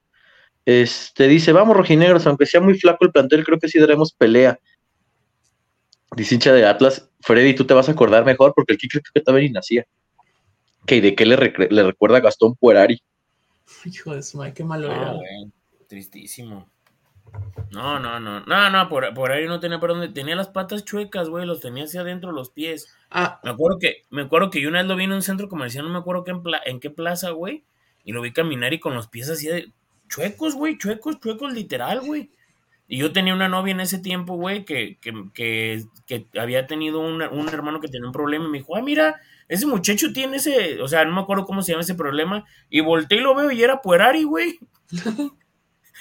[0.65, 4.59] Este dice, vamos rojinegros, aunque sea muy flaco el plantel, creo que sí daremos pelea.
[6.15, 9.13] Dice hincha de Atlas, Freddy, tú te vas a acordar mejor porque el Kike creo
[9.15, 9.87] que también ni nacía.
[10.87, 13.03] ¿Que de qué le, recuerda a Gastón Puerari?
[13.85, 15.15] Hijo de su madre, qué malo era.
[15.89, 16.72] Tristísimo.
[17.73, 20.09] No, no, no, no, no, por, ahí no tenía por dónde.
[20.09, 22.95] Tenía las patas chuecas, güey, los tenía hacia adentro los pies.
[23.11, 23.41] Ah.
[23.43, 25.85] Me acuerdo que, me acuerdo que yo una vez lo vi en un centro comercial,
[25.85, 26.35] no me acuerdo qué
[26.67, 27.65] en, qué plaza, güey,
[28.05, 29.73] y lo vi caminar y con los pies así de
[30.09, 32.31] chuecos, güey, chuecos, chuecos, literal, güey.
[32.89, 35.15] Y yo tenía una novia en ese tiempo, güey, que, que,
[36.07, 39.19] que, había tenido un, un, hermano que tenía un problema y me dijo, ah, mira,
[39.49, 42.81] ese muchacho tiene ese, o sea, no me acuerdo cómo se llama ese problema, y
[42.81, 44.59] volteé y lo veo y era Puerari, güey.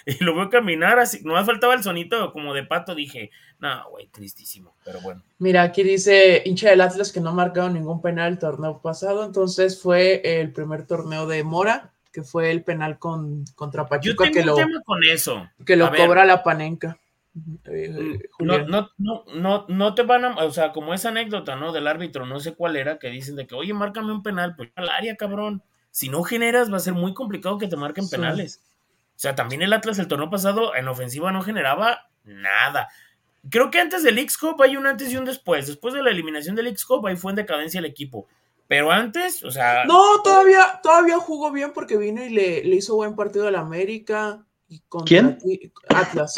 [0.05, 3.89] y lo veo caminar así, no me faltaba el sonito como de pato, dije, no,
[3.89, 5.23] güey, tristísimo, pero bueno.
[5.39, 9.25] Mira, aquí dice hincha del Atlas que no ha marcado ningún penal el torneo pasado,
[9.25, 14.29] entonces fue el primer torneo de Mora, que fue el penal con, contra Pachuca.
[14.31, 15.47] que lo, con eso.
[15.65, 16.97] Que lo cobra la Panenca.
[17.65, 21.55] Eh, mm, no, no, no, no, no te van a, o sea, como esa anécdota,
[21.55, 21.71] ¿no?
[21.71, 24.69] Del árbitro, no sé cuál era, que dicen de que, oye, márcame un penal, pues
[24.75, 25.63] al área, cabrón.
[25.91, 28.61] Si no generas, va a ser muy complicado que te marquen penales.
[29.21, 32.87] O sea, también el Atlas el torneo pasado en ofensiva no generaba nada.
[33.51, 35.67] Creo que antes del X-Cup hay un antes y un después.
[35.67, 38.25] Después de la eliminación del X-Cup ahí fue en decadencia el equipo.
[38.67, 39.85] Pero antes, o sea.
[39.85, 44.43] No, todavía, todavía jugó bien porque vino y le, hizo buen partido al América.
[44.67, 45.71] Y contra ¿Quién?
[45.89, 46.33] Atlas.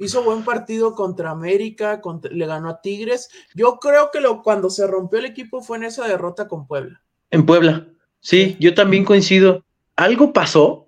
[0.00, 3.30] Hizo buen partido contra América, le ganó a Tigres.
[3.54, 7.04] Yo creo que lo, cuando se rompió el equipo fue en esa derrota con Puebla.
[7.30, 7.86] En Puebla.
[8.18, 9.64] Sí, yo también coincido.
[9.94, 10.85] Algo pasó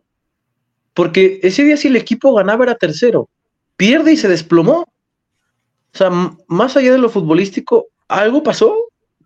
[0.99, 3.29] porque ese día si el equipo ganaba era tercero,
[3.77, 4.81] pierde y se desplomó.
[4.81, 6.11] O sea,
[6.49, 8.75] más allá de lo futbolístico, algo pasó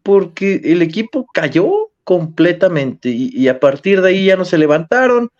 [0.02, 5.30] porque el equipo cayó completamente y, a partir de ahí ya no se levantaron,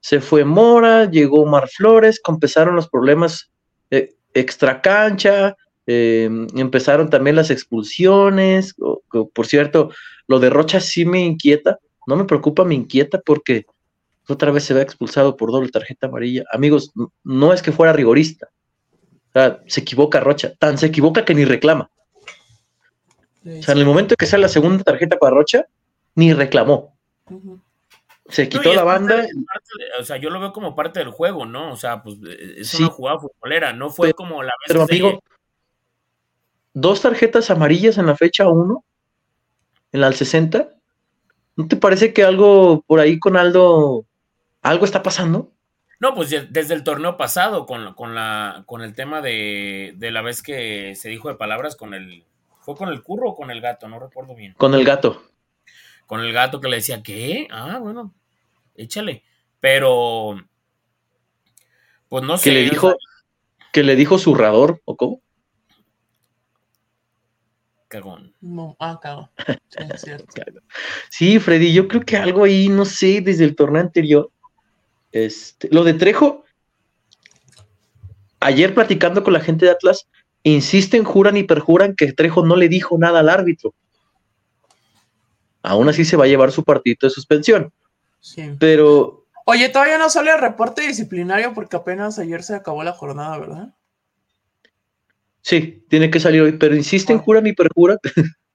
[0.00, 3.50] se fue Mora, llegó Mar Flores, empezaron los problemas
[3.90, 8.74] eh, extra cancha, em, empezaron también las expulsiones,
[9.34, 9.90] por cierto,
[10.26, 13.66] lo de Rocha sí me inquieta, no me preocupa, me inquieta porque
[14.28, 16.44] otra vez se ve expulsado por doble tarjeta amarilla.
[16.52, 16.92] Amigos,
[17.24, 18.48] no es que fuera rigorista.
[19.28, 21.90] O sea, se equivoca Rocha, tan se equivoca que ni reclama.
[23.44, 25.66] O sea, en el momento que sale la segunda tarjeta para Rocha,
[26.14, 26.96] ni reclamó.
[28.28, 29.26] Se quitó la banda.
[29.98, 31.72] o sea, yo lo veo como parte del juego, ¿no?
[31.72, 35.22] O sea, pues e, es una jugada futbolera, no fue como la vez Pero amigo,
[36.72, 38.84] dos tarjetas amarillas en la fecha 1,
[39.92, 40.68] en la al 60.
[41.56, 44.06] ¿No te parece que algo por ahí con Aldo
[44.62, 45.52] ¿Algo está pasando?
[45.98, 50.22] No, pues desde el torneo pasado, con, con, la, con el tema de, de, la
[50.22, 52.24] vez que se dijo de palabras con el.
[52.60, 53.88] ¿Fue con el curro o con el gato?
[53.88, 54.54] No recuerdo bien.
[54.54, 55.22] Con el gato.
[56.06, 57.48] Con el gato que le decía, ¿qué?
[57.50, 58.14] Ah, bueno,
[58.74, 59.24] échale.
[59.60, 60.36] Pero.
[62.08, 62.50] Pues no sé.
[62.50, 62.96] Que le dijo,
[63.72, 65.22] que le dijo zurrador, ¿o cómo?
[67.88, 68.34] Cagón.
[68.40, 69.30] No, ah, cagón.
[69.68, 70.32] Sí, es cierto.
[71.10, 74.32] sí, Freddy, yo creo que algo ahí, no sé, desde el torneo anterior
[75.12, 76.44] este, lo de Trejo,
[78.40, 80.08] ayer platicando con la gente de Atlas,
[80.42, 83.74] insisten, juran y perjuran que Trejo no le dijo nada al árbitro.
[85.62, 87.72] Aún así se va a llevar su partido de suspensión.
[88.20, 88.50] Sí.
[88.58, 89.26] Pero.
[89.46, 93.74] Oye, todavía no sale el reporte disciplinario porque apenas ayer se acabó la jornada, ¿verdad?
[95.42, 97.98] Sí, tiene que salir hoy, pero insisten, juran y perjuran.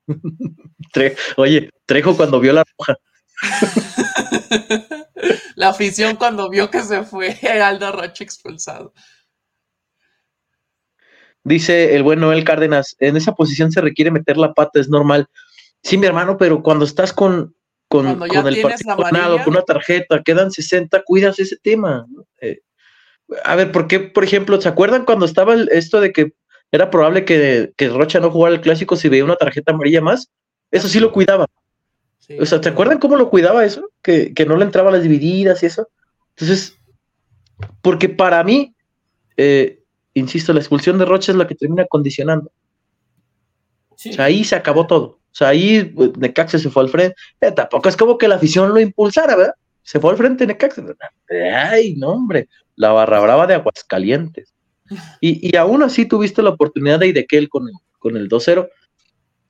[1.38, 2.98] Oye, Trejo cuando vio la roja.
[5.56, 7.32] la afición cuando vio que se fue
[7.64, 8.94] Aldo Rocha expulsado.
[11.44, 15.28] Dice el buen Noel Cárdenas, en esa posición se requiere meter la pata, es normal.
[15.82, 17.56] Sí, mi hermano, pero cuando estás con,
[17.88, 18.18] con, el
[18.62, 22.06] partido con una tarjeta, quedan 60, cuidas ese tema.
[22.42, 22.60] Eh,
[23.46, 26.34] a ver, ¿por qué, por ejemplo, ¿se acuerdan cuando estaba esto de que
[26.72, 30.30] era probable que, que, Rocha no jugara el clásico si veía una tarjeta amarilla más?
[30.72, 31.48] Eso sí lo cuidaba.
[32.40, 33.90] O sea, ¿te acuerdan cómo lo cuidaba eso?
[34.02, 35.88] Que, que no le entraba las divididas y eso.
[36.36, 36.78] Entonces,
[37.82, 38.76] porque para mí,
[39.38, 42.52] eh, insisto, la expulsión de Rocha es la que termina condicionando.
[43.90, 45.06] O sea, ahí se acabó todo.
[45.06, 47.16] O sea, ahí pues, Necaxa se fue al frente.
[47.42, 49.54] Eh, tampoco es como que la afición lo impulsara, ¿verdad?
[49.84, 50.84] Se fue al frente Necaxa.
[51.56, 52.50] Ay, no, hombre.
[52.76, 54.54] La barra brava de Aguascalientes.
[55.20, 58.70] Y, y aún así tuviste la oportunidad de Idequel con el, con el 2-0.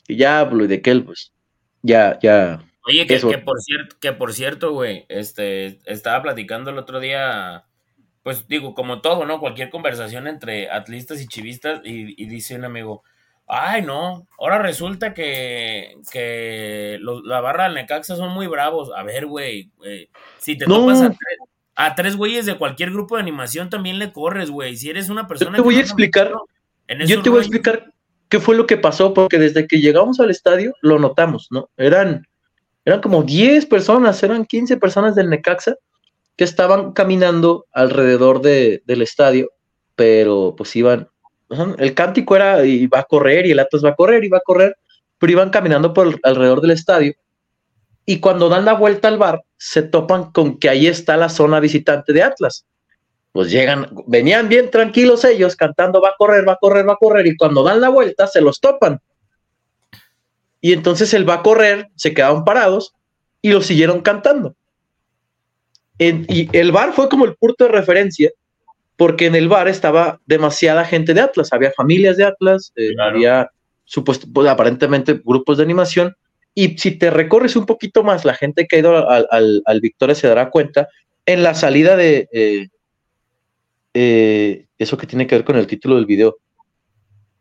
[0.07, 1.33] Y ya, lo Idequel, pues,
[1.81, 2.63] ya, ya.
[2.87, 7.65] Oye, que, por cierto, que por cierto, güey, este, estaba platicando el otro día,
[8.23, 9.39] pues digo, como todo, ¿no?
[9.39, 13.03] Cualquier conversación entre atlistas y chivistas, y, y dice un amigo,
[13.47, 14.27] Ay, no.
[14.37, 18.91] Ahora resulta que, que la barra del Necaxa son muy bravos.
[18.93, 19.71] A ver, güey.
[20.37, 21.01] si te topas
[21.79, 24.75] a tres, güeyes de cualquier grupo de animación, también le corres, güey.
[24.75, 25.51] Si eres una persona.
[25.51, 26.33] Yo te voy a explicar.
[27.05, 27.93] yo te voy a explicar
[28.27, 31.69] qué fue lo que pasó, porque desde que llegamos al estadio lo notamos, ¿no?
[31.77, 32.27] Eran,
[32.87, 35.75] eran como 10 personas, eran 15 personas del Necaxa
[36.37, 39.49] que estaban caminando alrededor de, del estadio,
[39.95, 41.09] pero pues iban
[41.49, 44.37] el cántico era y va a correr y el Atlas va a correr y va
[44.37, 44.77] a correr,
[45.17, 47.13] pero iban caminando por alrededor del estadio
[48.05, 51.59] y cuando dan la vuelta al bar se topan con que ahí está la zona
[51.59, 52.65] visitante de Atlas.
[53.33, 56.97] Pues llegan, venían bien tranquilos ellos cantando va a correr, va a correr, va a
[56.97, 59.01] correr y cuando dan la vuelta se los topan.
[60.61, 62.93] Y entonces el va a correr, se quedaron parados
[63.41, 64.55] y lo siguieron cantando.
[65.99, 68.31] y el bar fue como el punto de referencia
[68.97, 73.49] porque en el bar estaba demasiada gente de Atlas, había familias de Atlas, eh, había
[73.85, 76.15] supuesto, pues, aparentemente grupos de animación,
[76.55, 80.27] y si te recorres un poquito más, la gente que ha ido al, Victoria se
[80.27, 80.89] dará cuenta,
[81.27, 82.69] en la salida de eh,
[83.93, 86.37] eh, eso que tiene que ver con el título del video,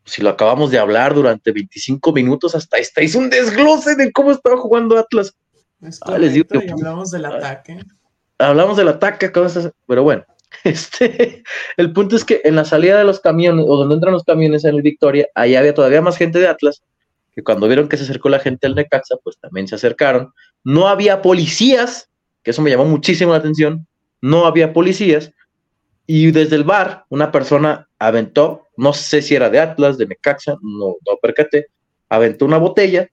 [0.07, 4.31] si lo acabamos de hablar durante 25 minutos, hasta esta hizo un desglose de cómo
[4.31, 5.35] estaba jugando Atlas.
[6.01, 7.79] Ah, les digo y hablamos del ataque.
[8.39, 9.31] Hablamos del ataque,
[9.85, 10.25] pero bueno.
[10.63, 11.43] Este,
[11.75, 14.63] el punto es que en la salida de los camiones, o donde entran los camiones
[14.63, 16.81] en el Victoria, ahí había todavía más gente de Atlas,
[17.35, 20.33] que cuando vieron que se acercó la gente del Necaxa, pues también se acercaron.
[20.63, 22.09] No había policías,
[22.43, 23.87] que eso me llamó muchísimo la atención,
[24.21, 25.31] no había policías,
[26.07, 30.57] y desde el bar una persona aventó, no sé si era de Atlas, de Necaxa,
[30.61, 31.67] no, no percaté,
[32.09, 33.09] aventó una botella,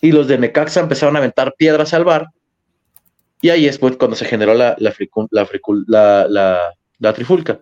[0.00, 2.28] y los de Necaxa empezaron a aventar piedras al bar,
[3.40, 7.60] y ahí es pues, cuando se generó la, la, la, la, trifulca.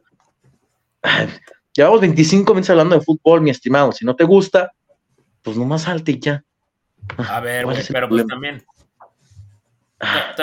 [1.74, 3.92] Llevamos 25 minutos hablando de fútbol, mi estimado.
[3.92, 4.72] Si no te gusta,
[5.42, 6.42] pues nomás salte y ya.
[7.18, 8.64] A ver, güey, pero pues también.
[9.98, 10.34] Ah.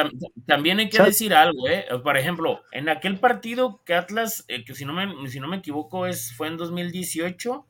[0.48, 1.86] También hay que decir algo, ¿eh?
[2.04, 5.58] Por ejemplo, en aquel partido que Atlas, eh, que si no, me, si no me
[5.58, 7.68] equivoco, es, fue en 2018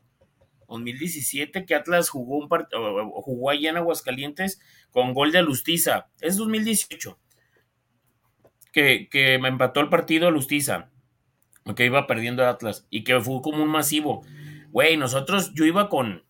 [0.70, 4.60] 2017 que Atlas jugó un jugó allá en Aguascalientes
[4.92, 6.08] con gol de Alustiza.
[6.20, 7.20] Es 2018
[8.74, 10.90] que, me empató el partido Lustiza,
[11.76, 14.26] que iba perdiendo Atlas, y que fue como un masivo.
[14.72, 16.24] Güey, nosotros, yo iba con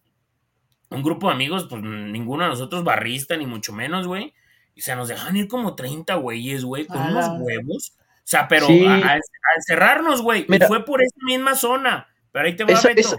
[0.89, 4.33] un grupo de amigos, pues ninguno de nosotros barrista, ni mucho menos, güey.
[4.75, 7.93] Y se nos dejan ir como 30 güeyes, güey, con unos huevos.
[7.99, 9.19] O sea, pero a,
[9.57, 10.45] encerrarnos, güey.
[10.67, 12.07] Fue por esa misma zona.
[12.31, 13.17] Pero ahí te va, a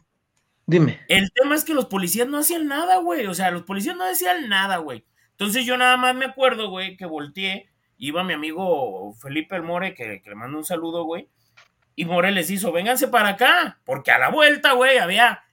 [0.67, 1.01] Dime.
[1.09, 3.27] El tema es que los policías no hacían nada, güey.
[3.27, 5.05] O sea, los policías no decían nada, güey.
[5.33, 9.95] Entonces yo nada más me acuerdo, güey, que volteé iba mi amigo Felipe El More,
[9.95, 11.29] que, le mando un saludo, güey.
[11.97, 15.45] Y More les hizo, vénganse para acá, porque a la vuelta, güey, había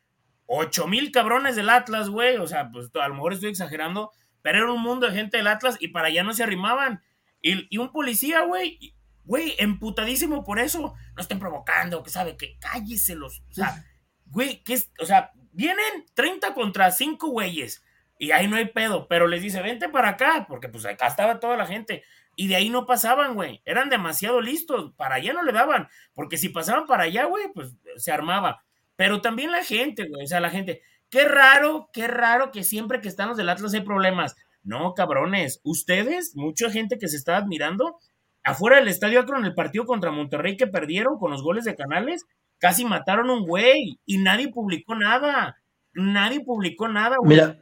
[0.48, 2.38] ocho mil cabrones del Atlas, güey.
[2.38, 4.12] O sea, pues a lo mejor estoy exagerando,
[4.42, 7.04] pero era un mundo de gente del Atlas y para allá no se arrimaban.
[7.42, 10.94] Y, un policía, güey, güey, emputadísimo por eso.
[11.16, 13.44] No estén provocando, que sabe que cálleselos.
[13.50, 13.84] O sea,
[14.26, 17.84] güey, que o sea, vienen 30 contra 5 güeyes.
[18.20, 21.40] Y ahí no hay pedo, pero les dice, vente para acá, porque pues acá estaba
[21.40, 22.04] toda la gente.
[22.36, 23.62] Y de ahí no pasaban, güey.
[23.66, 24.94] Eran demasiado listos.
[24.96, 25.90] Para allá no le daban.
[26.14, 28.64] Porque si pasaban para allá, güey, pues se armaba.
[28.96, 30.24] Pero también la gente, güey.
[30.24, 30.82] O sea, la gente.
[31.12, 34.36] Qué raro, qué raro que siempre que están los del Atlas hay problemas.
[34.64, 35.60] No, cabrones.
[35.64, 38.00] Ustedes, mucha gente que se está admirando,
[38.44, 42.26] afuera del estadio en el partido contra Monterrey que perdieron con los goles de Canales,
[42.60, 45.58] casi mataron a un güey y nadie publicó nada.
[45.94, 47.32] Nadie publicó nada, güey.
[47.32, 47.58] Mira.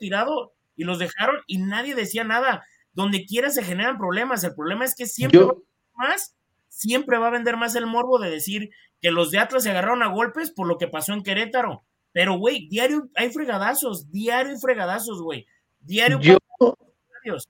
[0.00, 2.64] tirado y los dejaron y nadie decía nada
[2.94, 4.42] donde quiera se generan problemas.
[4.42, 6.34] El problema es que siempre va a más,
[6.68, 10.02] siempre va a vender más el morbo de decir que los de Atlas se agarraron
[10.02, 11.84] a golpes por lo que pasó en Querétaro.
[12.12, 15.46] Pero, güey, diario hay fregadazos, diario hay fregadazos, güey.
[15.80, 16.20] Diario.
[16.20, 16.38] Yo,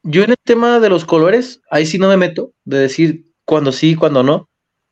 [0.03, 3.73] yo en el tema de los colores, ahí sí no me meto, de decir cuando
[3.73, 4.49] sí, cuando no.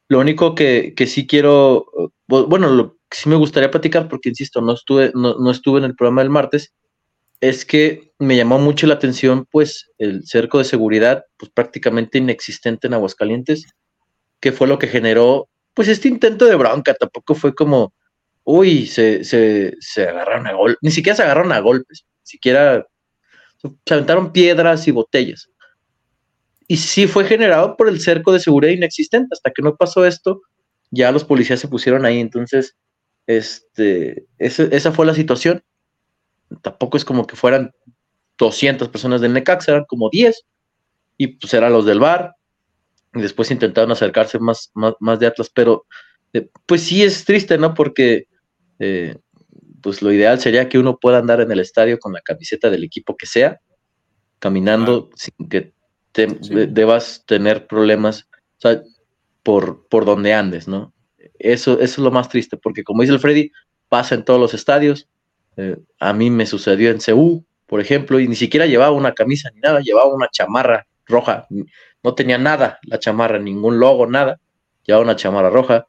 [0.08, 1.86] Lo único que, que sí quiero,
[2.26, 5.84] bueno, lo que sí me gustaría platicar, porque insisto, no estuve, no, no estuve en
[5.84, 6.72] el programa del martes,
[7.40, 12.86] es que me llamó mucho la atención, pues, el cerco de seguridad, pues prácticamente inexistente
[12.86, 13.66] en Aguascalientes,
[14.40, 16.94] que fue lo que generó, pues, este intento de bronca.
[16.94, 17.94] Tampoco fue como,
[18.44, 22.86] uy, se, se, se agarraron a golpes, ni siquiera se agarraron a golpes, ni siquiera
[23.86, 25.48] se aventaron piedras y botellas.
[26.66, 29.28] Y sí fue generado por el cerco de seguridad inexistente.
[29.32, 30.40] Hasta que no pasó esto,
[30.90, 32.20] ya los policías se pusieron ahí.
[32.20, 32.76] Entonces,
[33.26, 35.64] este, esa fue la situación
[36.62, 37.72] tampoco es como que fueran
[38.38, 40.44] 200 personas del Necaxa, eran como 10,
[41.16, 42.34] y pues eran los del bar,
[43.14, 45.84] y después intentaron acercarse más, más, de Atlas, pero
[46.66, 47.74] pues sí es triste, ¿no?
[47.74, 48.26] Porque
[48.78, 49.16] eh,
[49.82, 52.84] pues lo ideal sería que uno pueda andar en el estadio con la camiseta del
[52.84, 53.60] equipo que sea,
[54.38, 55.72] caminando sin que
[56.12, 58.82] debas tener problemas, o sea,
[59.42, 60.92] por, por donde andes, ¿no?
[61.38, 63.50] Eso, eso es lo más triste, porque como dice el Freddy,
[63.88, 65.08] pasa en todos los estadios,
[65.56, 69.50] eh, a mí me sucedió en Ceú, por ejemplo, y ni siquiera llevaba una camisa
[69.54, 71.46] ni nada, llevaba una chamarra roja,
[72.02, 74.40] no tenía nada la chamarra, ningún logo, nada,
[74.84, 75.86] llevaba una chamarra roja.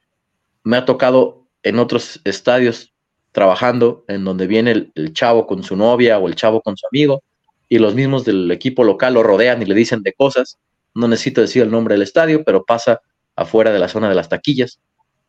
[0.64, 2.94] Me ha tocado en otros estadios
[3.32, 6.86] trabajando en donde viene el, el, chavo con su novia o el chavo con su
[6.88, 7.24] amigo
[7.70, 10.60] y los mismos del equipo local lo rodean y le dicen de cosas.
[10.94, 13.02] No necesito decir el nombre del estadio, pero pasa
[13.36, 14.82] afuera de la zona de las taquillas,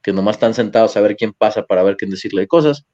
[0.03, 2.85] que nomás están sentados a ver quién pasa para ver quién decirle de cosas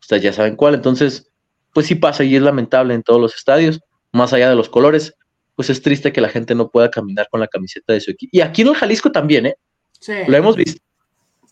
[0.00, 0.74] ustedes ya saben cuál.
[0.74, 1.30] Entonces,
[1.72, 3.80] pues sí pasa y es lamentable en todos los estadios,
[4.12, 5.14] más allá de los colores,
[5.54, 8.30] pues es triste que la gente no pueda caminar con la camiseta de su equipo.
[8.32, 9.56] Y aquí en el Jalisco también, ¿eh?
[10.00, 10.14] Sí.
[10.26, 10.80] Lo hemos visto.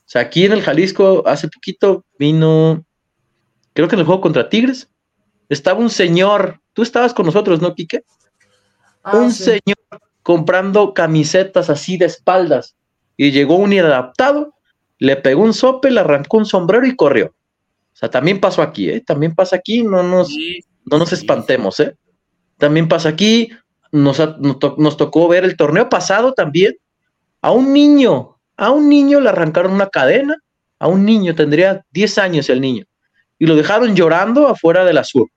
[0.06, 2.84] O sea, aquí en el Jalisco hace poquito vino,
[3.72, 4.88] creo que en el juego contra Tigres,
[5.48, 8.04] estaba un señor, tú estabas con nosotros, ¿no, Quique?
[9.02, 9.76] Ah, un señor
[10.22, 12.76] comprando camisetas así de espaldas
[13.16, 14.54] y llegó un inadaptado,
[14.98, 17.26] le pegó un sope, le arrancó un sombrero y corrió.
[17.26, 19.00] O sea, también pasó aquí, ¿eh?
[19.00, 20.28] También pasa aquí, no nos,
[20.84, 21.96] no nos espantemos, ¿eh?
[22.58, 23.50] También pasa aquí,
[23.90, 26.76] nos, nos, tocó ver el torneo pasado también.
[27.40, 30.36] A un niño, a un niño le arrancaron una cadena,
[30.78, 32.84] a un niño, tendría 10 años el niño,
[33.38, 35.28] y lo dejaron llorando afuera de la sur.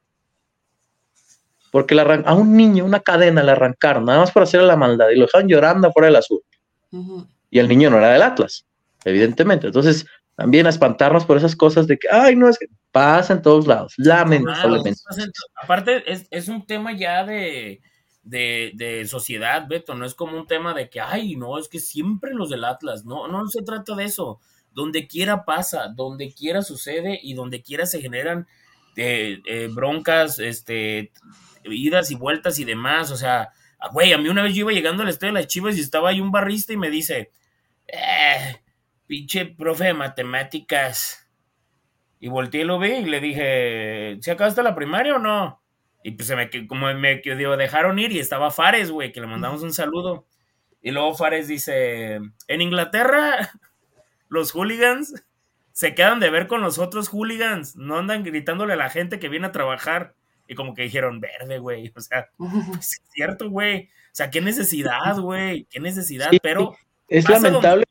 [1.72, 5.10] Porque le a un niño una cadena le arrancaron, nada más para hacerle la maldad,
[5.10, 6.42] y lo dejaron llorando afuera de la sur.
[7.52, 8.66] Y el niño no era del Atlas,
[9.06, 9.68] evidentemente.
[9.68, 10.06] Entonces,
[10.36, 13.68] también a espantarnos por esas cosas de que, ay, no, es que pasa en todos
[13.68, 15.02] lados, lamentablemente.
[15.62, 17.82] aparte, es, un tema ya de,
[18.30, 22.34] de, sociedad, Beto, no es como un tema de que, ay, no, es que siempre
[22.34, 24.40] los del Atlas, no, no se trata de eso.
[24.72, 28.48] Donde quiera pasa, donde quiera sucede y donde quiera se generan
[28.96, 31.12] eh, eh, broncas, este,
[31.64, 33.12] idas y vueltas y demás.
[33.12, 33.50] O sea,
[33.92, 36.10] güey, a mí una vez yo iba llegando al estadio de las Chivas y estaba
[36.10, 37.32] ahí un barrista y me dice,
[37.88, 38.62] eh,
[39.08, 41.28] pinche profe de matemáticas.
[42.20, 45.62] Y volteé y lo vi y le dije, ¿se acabaste la primaria o no?
[46.04, 49.28] Y pues se me, como me digo, dejaron ir y estaba Fares, güey, que le
[49.28, 50.26] mandamos un saludo.
[50.82, 53.50] Y luego Fares dice, en Inglaterra
[54.30, 55.14] los hooligans
[55.72, 59.30] se quedan de ver con los otros hooligans, no andan gritándole a la gente que
[59.30, 60.14] viene a trabajar.
[60.48, 61.94] Y como que dijeron, verde, güey.
[61.96, 63.84] O sea, pues, es cierto, güey.
[63.84, 65.66] O sea, qué necesidad, güey.
[65.70, 66.76] Qué necesidad, pero...
[67.08, 67.86] Es lamentable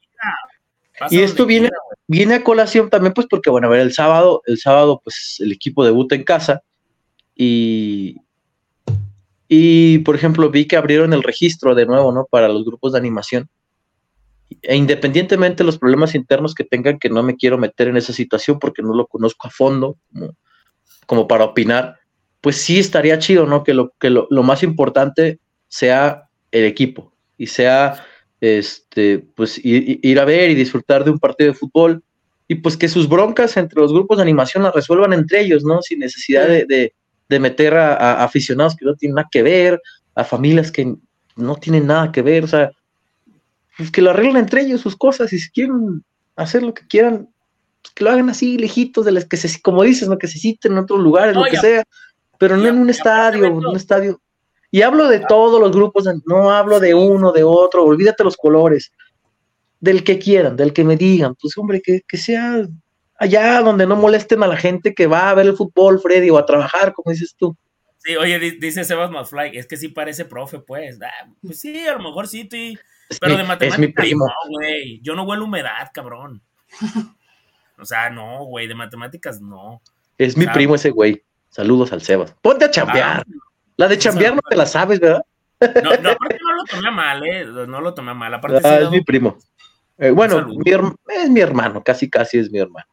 [1.10, 1.70] y esto viene,
[2.06, 5.52] viene a colación también, pues, porque, bueno, a ver, el sábado, el sábado, pues, el
[5.52, 6.62] equipo debuta en casa
[7.38, 8.16] y,
[9.48, 12.26] y, por ejemplo, vi que abrieron el registro de nuevo, ¿no?
[12.30, 13.48] Para los grupos de animación.
[14.62, 18.12] E independientemente de los problemas internos que tengan, que no me quiero meter en esa
[18.12, 20.34] situación porque no lo conozco a fondo, como,
[21.06, 21.96] como para opinar,
[22.40, 23.62] pues sí estaría chido, ¿no?
[23.62, 28.04] Que lo, que lo, lo más importante sea el equipo y sea
[28.40, 32.02] este, pues ir, a ver y disfrutar de un partido de fútbol
[32.46, 35.82] y pues que sus broncas entre los grupos de animación las resuelvan entre ellos, ¿no?
[35.82, 36.94] Sin necesidad de,
[37.28, 39.80] meter a, aficionados que no tienen nada que ver,
[40.14, 40.94] a familias que
[41.36, 42.70] no tienen nada que ver, o sea,
[43.76, 46.02] pues que lo arreglen entre ellos sus cosas y si quieren
[46.36, 47.28] hacer lo que quieran,
[47.82, 50.18] pues que lo hagan así, lejitos de las que se, como dices, ¿no?
[50.18, 51.84] Que se citen en otros lugares, lo que sea,
[52.38, 54.20] pero no en un estadio, en un estadio
[54.70, 58.92] y hablo de todos los grupos, no hablo de uno, de otro, olvídate los colores,
[59.80, 62.66] del que quieran, del que me digan, pues hombre, que, sea
[63.18, 66.38] allá donde no molesten a la gente que va a ver el fútbol, Freddy, o
[66.38, 67.56] a trabajar, como dices tú.
[67.98, 70.98] Sí, oye, dice Sebas Masfly, es que sí parece profe, pues.
[71.02, 72.78] Ah, pues sí, a lo mejor sí, estoy...
[73.20, 74.26] pero de matemáticas es mi primo.
[74.26, 75.00] no, güey.
[75.02, 76.40] Yo no huelo humedad, cabrón.
[77.78, 79.82] o sea, no, güey, de matemáticas no.
[80.16, 81.22] Es mi primo ese güey.
[81.50, 82.34] Saludos al Sebas.
[82.40, 83.20] Ponte a chambear.
[83.20, 83.22] Ah,
[83.76, 85.22] la de chambear no te la sabes, ¿verdad?
[85.60, 87.44] No, no, aparte no lo tomé mal, ¿eh?
[87.44, 88.32] No lo tomé mal.
[88.32, 89.38] Aparte ah, es mi primo.
[89.96, 90.46] Eh, bueno,
[91.08, 92.86] es mi hermano, casi casi es mi hermano.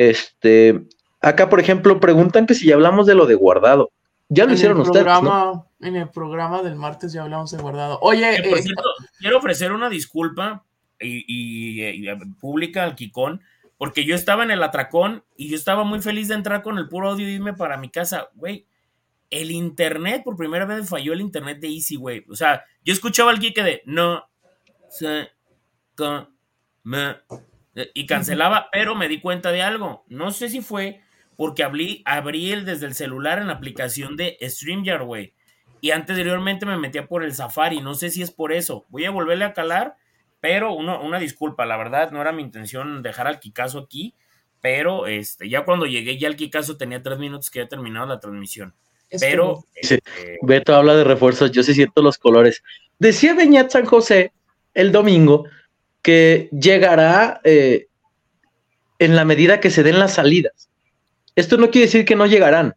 [0.00, 0.80] Este,
[1.20, 3.90] acá, por ejemplo, preguntan que si ya hablamos de lo de guardado.
[4.30, 5.06] Ya lo hicieron ustedes.
[5.80, 7.98] En el programa del martes ya hablamos de guardado.
[8.00, 8.64] Oye, eh,
[9.18, 10.64] quiero ofrecer una disculpa
[10.98, 12.08] y,
[12.40, 13.42] pública al Kikón,
[13.76, 16.88] porque yo estaba en el atracón y yo estaba muy feliz de entrar con el
[16.88, 18.30] puro audio y irme para mi casa.
[18.36, 18.64] Güey,
[19.28, 22.24] el internet, por primera vez falló el internet de Easy, güey.
[22.30, 24.24] O sea, yo escuchaba al geek de no
[24.88, 25.28] se
[26.84, 27.16] me
[27.94, 30.04] y cancelaba, pero me di cuenta de algo.
[30.08, 31.00] No sé si fue
[31.36, 35.32] porque abrí, abrí el desde el celular en la aplicación de StreamYard, güey.
[35.80, 37.80] Y anteriormente me metía por el Safari.
[37.80, 38.84] No sé si es por eso.
[38.88, 39.96] Voy a volverle a calar,
[40.40, 44.14] pero una disculpa, la verdad, no era mi intención dejar al Kikazo aquí.
[44.60, 48.20] Pero este, ya cuando llegué ya al Kikazo tenía tres minutos que había terminado la
[48.20, 48.74] transmisión.
[49.18, 49.64] pero.
[49.74, 50.00] Este,
[50.42, 52.62] Beto habla de refuerzos, yo sí siento los colores.
[52.98, 54.32] Decía Beñat San José
[54.74, 55.46] el domingo
[56.02, 57.86] que llegará eh,
[58.98, 60.68] en la medida que se den las salidas.
[61.36, 62.74] Esto no quiere decir que no llegarán,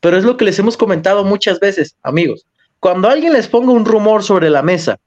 [0.00, 2.46] pero es lo que les hemos comentado muchas veces, amigos.
[2.80, 4.98] Cuando alguien les ponga un rumor sobre la mesa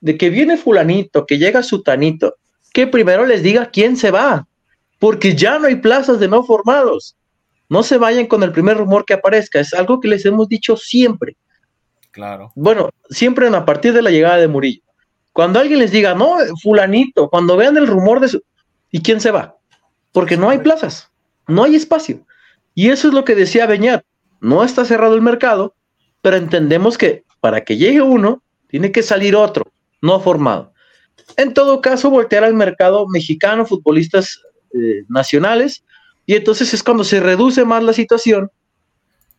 [0.00, 2.36] de que viene fulanito, que llega sutanito,
[2.72, 4.46] que primero les diga quién se va,
[4.98, 7.16] porque ya no hay plazas de no formados.
[7.68, 10.76] No se vayan con el primer rumor que aparezca, es algo que les hemos dicho
[10.76, 11.36] siempre.
[12.10, 12.52] Claro.
[12.54, 14.82] Bueno, siempre a partir de la llegada de Murillo.
[15.34, 18.42] Cuando alguien les diga, no, fulanito, cuando vean el rumor de su...
[18.92, 19.56] ¿Y quién se va?
[20.12, 21.10] Porque no hay plazas.
[21.48, 22.24] No hay espacio.
[22.72, 24.04] Y eso es lo que decía Beñat.
[24.40, 25.74] No está cerrado el mercado,
[26.22, 30.72] pero entendemos que para que llegue uno, tiene que salir otro, no formado.
[31.36, 34.40] En todo caso, voltear al mercado mexicano, futbolistas
[34.72, 35.84] eh, nacionales,
[36.26, 38.52] y entonces es cuando se reduce más la situación,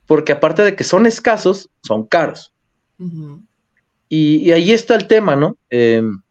[0.07, 2.53] porque aparte de que son escasos, son caros.
[4.09, 5.57] Y, ahí está el tema, ¿no?
[5.69, 6.21] Em,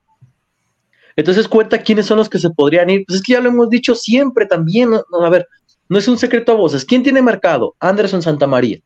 [1.16, 3.05] entonces cuenta quiénes son los que se podrían ir.
[3.07, 4.91] Pues es que ya lo hemos dicho siempre también.
[4.95, 5.47] a ver,
[5.89, 6.85] no es un secreto a voces.
[6.85, 7.75] ¿Quién tiene mercado?
[7.81, 8.79] Anderson Santa María.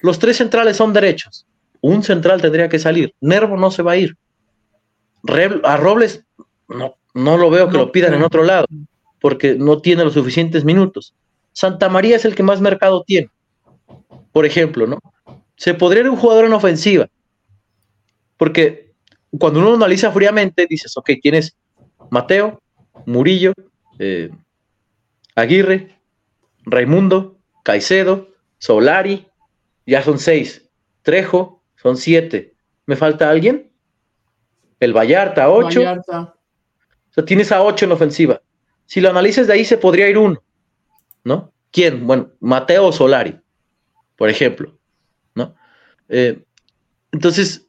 [0.00, 1.46] Los tres centrales son derechos.
[1.80, 3.14] Un central tendría que salir.
[3.20, 4.16] Nervo no se va a ir.
[5.64, 6.24] a Robles
[6.68, 8.66] no, no lo veo que lo pidan en otro lado,
[9.20, 11.14] porque no tiene los suficientes minutos.
[11.52, 13.28] Santa María es el que más mercado tiene.
[14.32, 14.98] Por ejemplo, ¿no?
[15.56, 17.08] Se podría ir un jugador en ofensiva.
[18.36, 18.92] Porque
[19.38, 21.56] cuando uno analiza fríamente, dices, ok, tienes
[22.10, 22.62] Mateo,
[23.06, 23.52] Murillo,
[23.98, 24.30] eh,
[25.34, 25.98] Aguirre,
[26.64, 28.28] Raimundo, Caicedo,
[28.58, 29.26] Solari,
[29.86, 30.68] ya son seis.
[31.02, 32.54] Trejo, son siete.
[32.86, 33.70] ¿Me falta alguien?
[34.80, 35.80] El Vallarta, ocho.
[35.80, 36.34] Vallarta.
[37.10, 38.40] O sea, tienes a ocho en ofensiva.
[38.86, 40.42] Si lo analizas de ahí, se podría ir uno,
[41.24, 41.52] ¿no?
[41.70, 42.06] ¿Quién?
[42.06, 43.38] Bueno, Mateo Solari,
[44.16, 44.78] por ejemplo,
[45.34, 45.54] ¿no?
[46.08, 46.42] Eh,
[47.12, 47.66] entonces,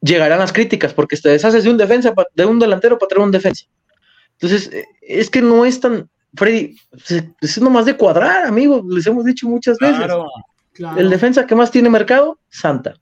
[0.00, 3.32] llegarán las críticas porque te deshaces de un defensa, de un delantero para traer un
[3.32, 3.64] defensa.
[4.40, 6.76] Entonces, eh, es que no es tan, Freddy,
[7.40, 10.06] es nomás de cuadrar, amigo, les hemos dicho muchas veces.
[10.96, 12.94] El defensa que más tiene mercado, Santa.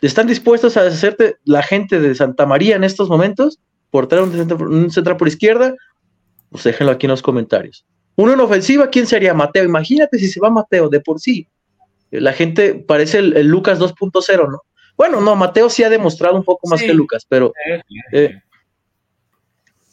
[0.00, 3.58] ¿Están dispuestos a hacerte la gente de Santa María en estos momentos
[3.90, 5.74] por traer un central, por izquierda?
[6.50, 7.84] Pues déjenlo aquí en los comentarios.
[8.16, 9.64] Uno en ofensiva, ¿quién sería Mateo?
[9.64, 11.46] Imagínate si se va Mateo de por sí.
[12.10, 14.62] La gente parece el, Lucas 2.0, ¿no?
[15.00, 17.54] Bueno, no, Mateo sí ha demostrado un poco más que Lucas, pero
[18.12, 18.38] eh,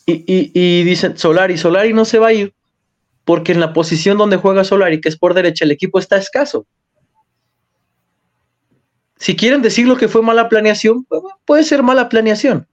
[0.05, 2.53] y, dicen, Solari, Solari no se va a ir
[3.23, 6.65] porque en la posición donde juega Solari, que es por derecha, el equipo está escaso.
[9.15, 12.67] Si quieren decir lo que fue mala planeación, pues, puede ser mala planeación,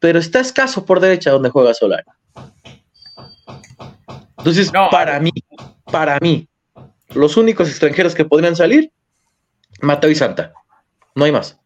[0.00, 2.08] pero está escaso por derecha donde juega Solari.
[4.38, 5.30] Entonces, para mí,
[5.84, 6.48] para mí,
[7.14, 8.90] los únicos extranjeros que podrían salir,
[9.80, 10.52] Mateo y Santa.
[11.16, 11.58] No hay más.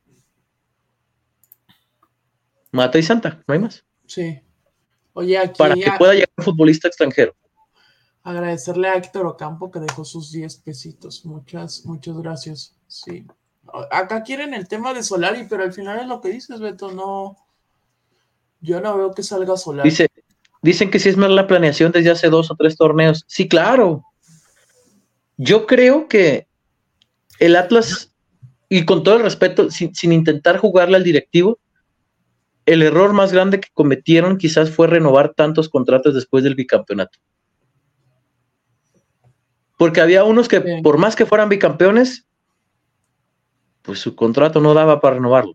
[2.71, 3.85] Mateo y Santa, no hay más.
[4.07, 4.41] Sí.
[5.13, 7.35] Oye, aquí para que pueda llegar un futbolista extranjero.
[8.23, 11.27] Agradecerle a Héctor Ocampo que dejó sus 10 pesitos.
[11.27, 12.77] Muchas, muchas gracias.
[12.87, 13.27] Sí.
[13.91, 17.37] Acá quieren el tema de Solari, pero al final es lo que dices, Beto, no.
[18.61, 19.91] Yo no veo que salga Solari.
[19.91, 20.09] Dice,
[20.63, 23.25] dicen que si es más la planeación desde hace dos o tres torneos.
[23.27, 24.05] Sí, claro.
[25.37, 26.47] Yo creo que
[27.41, 28.10] el Atlas,
[28.73, 31.59] y con todo el respeto, sin, sin intentar jugarle al directivo,
[32.67, 37.19] el error más grande que cometieron quizás fue renovar tantos contratos después del bicampeonato.
[39.77, 42.27] Porque había unos que, por más que fueran bicampeones,
[43.83, 45.55] pues su contrato no daba para renovarlo.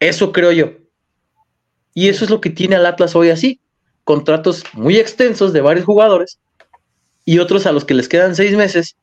[0.00, 0.72] Eso creo yo.
[1.94, 3.60] Y eso es lo que tiene al Atlas hoy así.
[4.04, 6.40] Contratos muy extensos de varios jugadores
[7.24, 8.96] y otros a los que les quedan seis meses,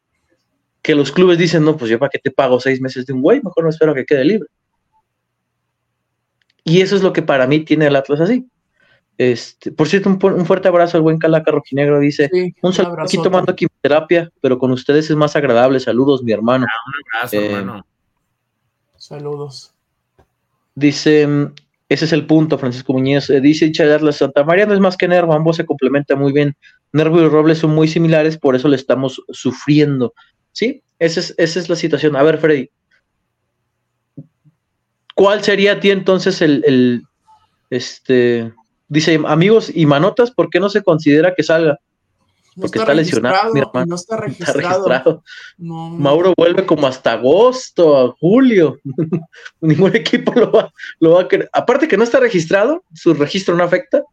[0.85, 3.23] que los clubes dicen, no, pues yo para qué te pago seis meses de un
[3.23, 4.47] güey, mejor no espero que quede libre.
[6.63, 8.45] Y eso es lo que para mí tiene el Atlas así.
[9.17, 11.99] Este, por cierto, un, fuerte abrazo al buen Calaca Rojinegro.
[11.99, 12.29] Dice:
[12.61, 15.79] Un saludo aquí tomando quimioterapia, pero con ustedes es más agradable.
[15.79, 16.67] Saludos, mi hermano.
[16.69, 17.85] Ah, un abrazo, eh, hermano.
[18.97, 19.73] Saludos.
[20.75, 21.27] Dice:
[21.89, 23.31] Ese es el punto, Francisco Muñoz.
[23.31, 26.55] Eh, dice Atlas Santa María no es más que Nervo, ambos se complementan muy bien.
[26.91, 30.13] Nervo y Robles son muy similares, por eso le estamos sufriendo.
[30.55, 32.15] Sí, esa es, esa es la situación.
[32.15, 32.71] A ver, Freddy,
[35.13, 37.03] ¿cuál sería a ti entonces el, el
[37.69, 38.53] este,
[38.87, 41.79] Dice, amigos y manotas, ¿por qué no se considera que salga?
[42.55, 43.85] Porque está, lesionado, mi hermano.
[43.87, 45.23] No está registrado.
[45.57, 48.77] Mauro vuelve como hasta agosto, julio.
[49.61, 51.49] Ningún equipo lo va, lo va a querer.
[51.51, 54.03] Aparte que no está registrado, su registro no afecta.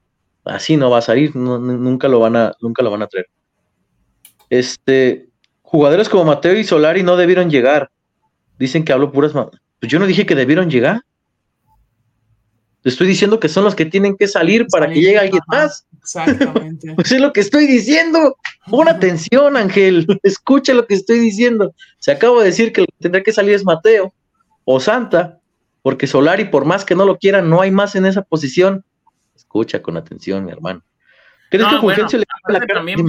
[0.45, 3.28] Así no va a salir, nunca lo van a, nunca lo van a traer.
[4.51, 5.28] Este,
[5.72, 7.90] jugadores como Mateo y Solari no debieron llegar.
[8.58, 9.32] Dicen que hablo puras.
[9.32, 11.00] Pues yo no dije que debieron llegar.
[12.82, 15.86] Te estoy diciendo que son los que tienen que salir para que llegue alguien más.
[15.98, 16.92] Exactamente.
[16.96, 18.36] pues es lo que estoy diciendo.
[18.68, 20.06] Pon atención, Ángel.
[20.22, 21.74] Escucha lo que estoy diciendo.
[21.98, 24.12] Se acabo de decir que lo que tendrá que salir es Mateo
[24.64, 25.40] o Santa,
[25.80, 28.84] porque Solari, por más que no lo quiera, no hay más en esa posición.
[29.34, 30.84] Escucha con atención, mi hermano.
[31.50, 32.74] ¿Crees que Fulgencio le la cara?
[32.74, 33.06] También,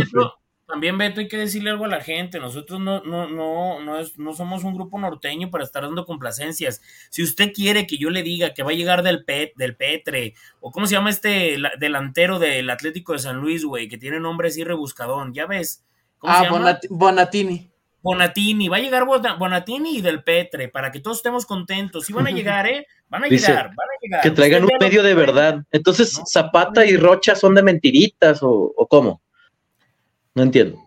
[0.79, 2.39] Beto, hay que decirle algo a la gente.
[2.39, 6.81] Nosotros no, no, no, no, es, no somos un grupo norteño para estar dando complacencias.
[7.09, 10.33] Si usted quiere que yo le diga que va a llegar del, Pet, del Petre,
[10.59, 14.49] o cómo se llama este delantero del Atlético de San Luis, güey, que tiene nombre
[14.49, 15.83] así rebuscadón, ya ves.
[16.17, 16.79] ¿Cómo ah, se llama?
[16.89, 17.69] Bonatini.
[18.03, 22.05] Bonatini, va a llegar Bonatini y del Petre, para que todos estemos contentos.
[22.05, 22.85] Sí van a llegar, ¿eh?
[23.07, 24.21] Van a llegar, van a llegar.
[24.21, 25.63] Que traigan un medio de verdad.
[25.71, 29.22] Entonces, Zapata y Rocha son de mentiritas, o, o cómo?
[30.35, 30.77] No entiendo.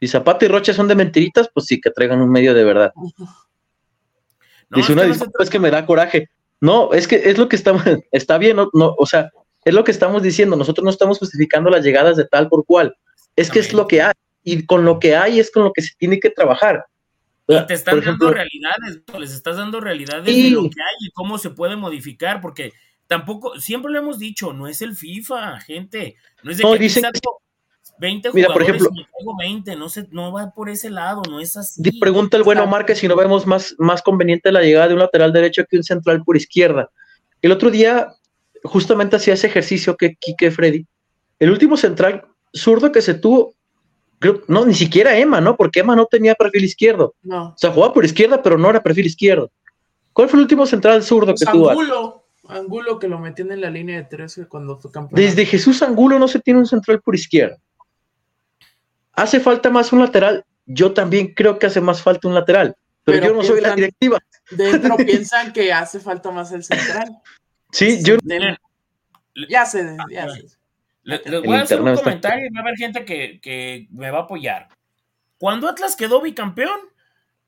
[0.00, 2.92] Si Zapata y Rocha son de mentiritas, pues sí, que traigan un medio de verdad.
[4.70, 6.30] Dice una disculpa, es que me da coraje.
[6.60, 9.30] No, es que es lo que estamos, está bien, no, o sea,
[9.64, 10.56] es lo que estamos diciendo.
[10.56, 12.96] Nosotros no estamos justificando las llegadas de tal por cual.
[13.36, 14.12] Es que es lo que hay.
[14.42, 16.84] Y con lo que hay es con lo que se tiene que trabajar.
[17.46, 21.36] Y te están dando realidades, les estás dando realidades de lo que hay y cómo
[21.36, 22.72] se puede modificar, porque
[23.06, 26.16] tampoco, siempre lo hemos dicho, no es el FIFA, gente.
[26.42, 27.04] No es de que dicen
[28.04, 28.90] 20 Mira, por ejemplo,
[29.38, 31.82] 20, no, se, no va por ese lado, no es así.
[31.98, 35.00] Pregunta el bueno Omar que si no vemos más, más conveniente la llegada de un
[35.00, 36.90] lateral derecho que un central por izquierda.
[37.40, 38.14] El otro día,
[38.62, 40.86] justamente hacía ese ejercicio que Kike Freddy.
[41.38, 43.54] El último central zurdo que se tuvo,
[44.18, 45.56] creo, no, ni siquiera Emma, ¿no?
[45.56, 47.14] Porque Emma no tenía perfil izquierdo.
[47.22, 47.48] No.
[47.48, 49.50] O sea, jugaba por izquierda, pero no era perfil izquierdo.
[50.12, 51.70] ¿Cuál fue el último central zurdo que tuvo?
[51.70, 52.20] Angulo.
[52.46, 55.18] Angulo que lo metían en la línea de tres cuando fue campeón.
[55.18, 57.56] Desde Jesús Angulo no se tiene un central por izquierda.
[59.16, 60.44] ¿Hace falta más un lateral?
[60.66, 64.18] Yo también creo que hace más falta un lateral, pero, yo no soy la directiva.
[64.50, 67.18] Dentro piensan que hace falta más el central.
[67.70, 68.16] Sí, yo.
[69.48, 70.46] ya sé, ya sé.
[71.02, 74.20] Les, voy a hacer un comentario y va a haber gente que, que me va
[74.20, 74.68] a apoyar.
[75.38, 76.80] Cuando Atlas quedó bicampeón,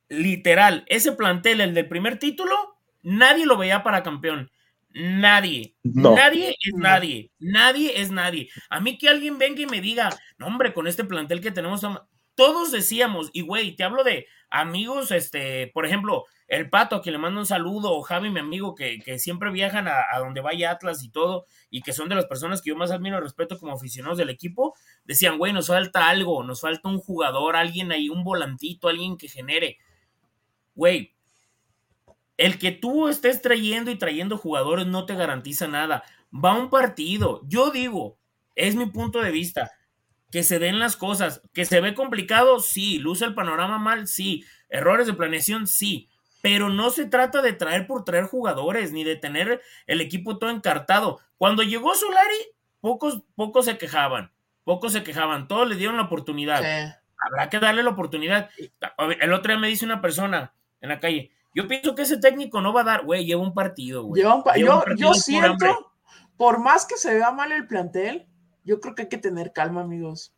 [0.08, 2.54] literal, ese plantel, el del primer título,
[3.02, 4.50] nadie lo veía para campeón.
[4.98, 5.76] Nadie.
[5.82, 7.30] Nadie es nadie.
[7.38, 8.48] Nadie es nadie.
[8.70, 11.82] A mí que alguien venga y me diga, no, hombre, con este plantel que tenemos,
[12.34, 17.12] todos decíamos, y güey, te hablo de amigos, este, por ejemplo, el Pato, a quien
[17.12, 21.02] le mando un saludo, o Javi, mi amigo, que, siempre viajan a, donde vaya Atlas
[21.02, 23.74] y todo, y que son de las personas que yo más admiro y respeto como
[23.74, 24.74] aficionados del equipo,
[25.04, 29.28] decían, güey, nos falta algo, nos falta un jugador, alguien ahí, un volantito, alguien que
[29.28, 29.76] genere.
[30.74, 31.15] Güey,
[32.36, 36.04] el que tú estés trayendo y trayendo jugadores no te garantiza nada.
[36.32, 37.40] Va un partido.
[37.46, 38.18] Yo digo,
[38.54, 39.70] es mi punto de vista,
[40.30, 41.42] que se den las cosas.
[41.52, 42.98] Que se ve complicado, sí.
[42.98, 44.44] Luce el panorama mal, sí.
[44.68, 46.08] Errores de planeación, sí.
[46.42, 50.50] Pero no se trata de traer por traer jugadores, ni de tener el equipo todo
[50.50, 51.20] encartado.
[51.38, 52.36] Cuando llegó Solari,
[52.80, 54.32] pocos, pocos se quejaban.
[54.64, 55.48] Pocos se quejaban.
[55.48, 56.58] Todos le dieron la oportunidad.
[57.18, 58.50] Habrá que darle la oportunidad.
[59.20, 62.60] El otro día me dice una persona en la calle, yo pienso que ese técnico
[62.60, 64.22] no va a dar, güey, lleva un partido, güey.
[64.22, 65.90] Lleva un, yo, siento,
[66.36, 68.26] por, más que se vea mal el plantel,
[68.62, 70.34] yo creo que hay que tener calma, amigos.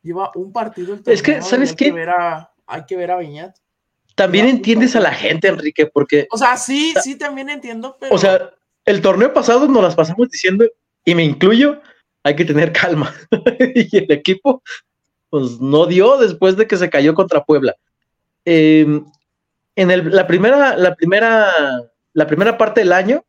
[0.00, 0.94] Lleva un partido.
[0.94, 1.92] El es que, ¿sabes qué?
[2.68, 3.56] hay que ver a Viñat.
[4.14, 6.28] También entiendes a la gente, Enrique, porque.
[6.30, 8.14] O sea, sí, sí, también entiendo, pero.
[8.14, 8.50] O sea,
[8.84, 10.64] el torneo pasado nos las pasamos diciendo,
[11.04, 11.80] y me incluyo,
[12.22, 13.12] hay que tener calma.
[13.74, 14.62] y el equipo,
[15.30, 17.74] pues no dio después de que se cayó contra Puebla.
[18.44, 19.02] Eh,
[19.76, 21.50] en la, primera, la, primera,
[22.12, 23.24] la primera parte del año,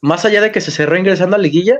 [0.00, 1.78] más allá de que se cerró ingresando a liguilla,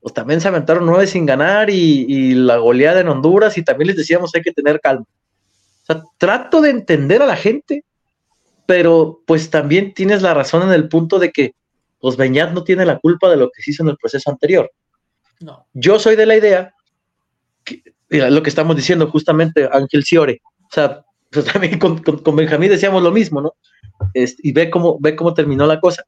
[0.00, 3.96] pues también se aventaron nueve sin ganar y, la goleada en Honduras y también les
[3.96, 5.04] decíamos hay que tener calma.
[5.04, 7.84] O sea, trato de entender a la gente,
[8.66, 11.54] pero pues también tienes la razón en el punto de que
[11.98, 14.70] pues Beñat no tiene la culpa de lo que se hizo en el proceso anterior.
[15.40, 15.66] No.
[15.72, 16.74] Yo soy de la idea,
[17.64, 20.40] que, lo que estamos diciendo justamente, Ángel Ciore,
[20.70, 23.54] o sea, pues también con, con, con Benjamín decíamos lo mismo, ¿no?
[24.14, 26.04] Este, y ve cómo, ve cómo terminó la cosa.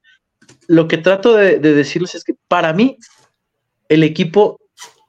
[0.66, 2.96] Lo que trato de, de decirles es que para mí
[3.88, 4.60] el equipo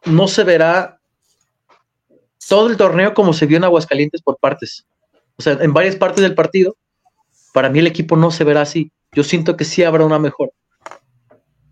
[0.06, 1.00] no se verá
[2.48, 4.86] todo el torneo como se vio en Aguascalientes por partes.
[5.38, 6.76] O sea, en varias partes del partido,
[7.54, 8.92] para mí el equipo no se verá así.
[9.14, 10.52] Yo siento que sí habrá una mejor.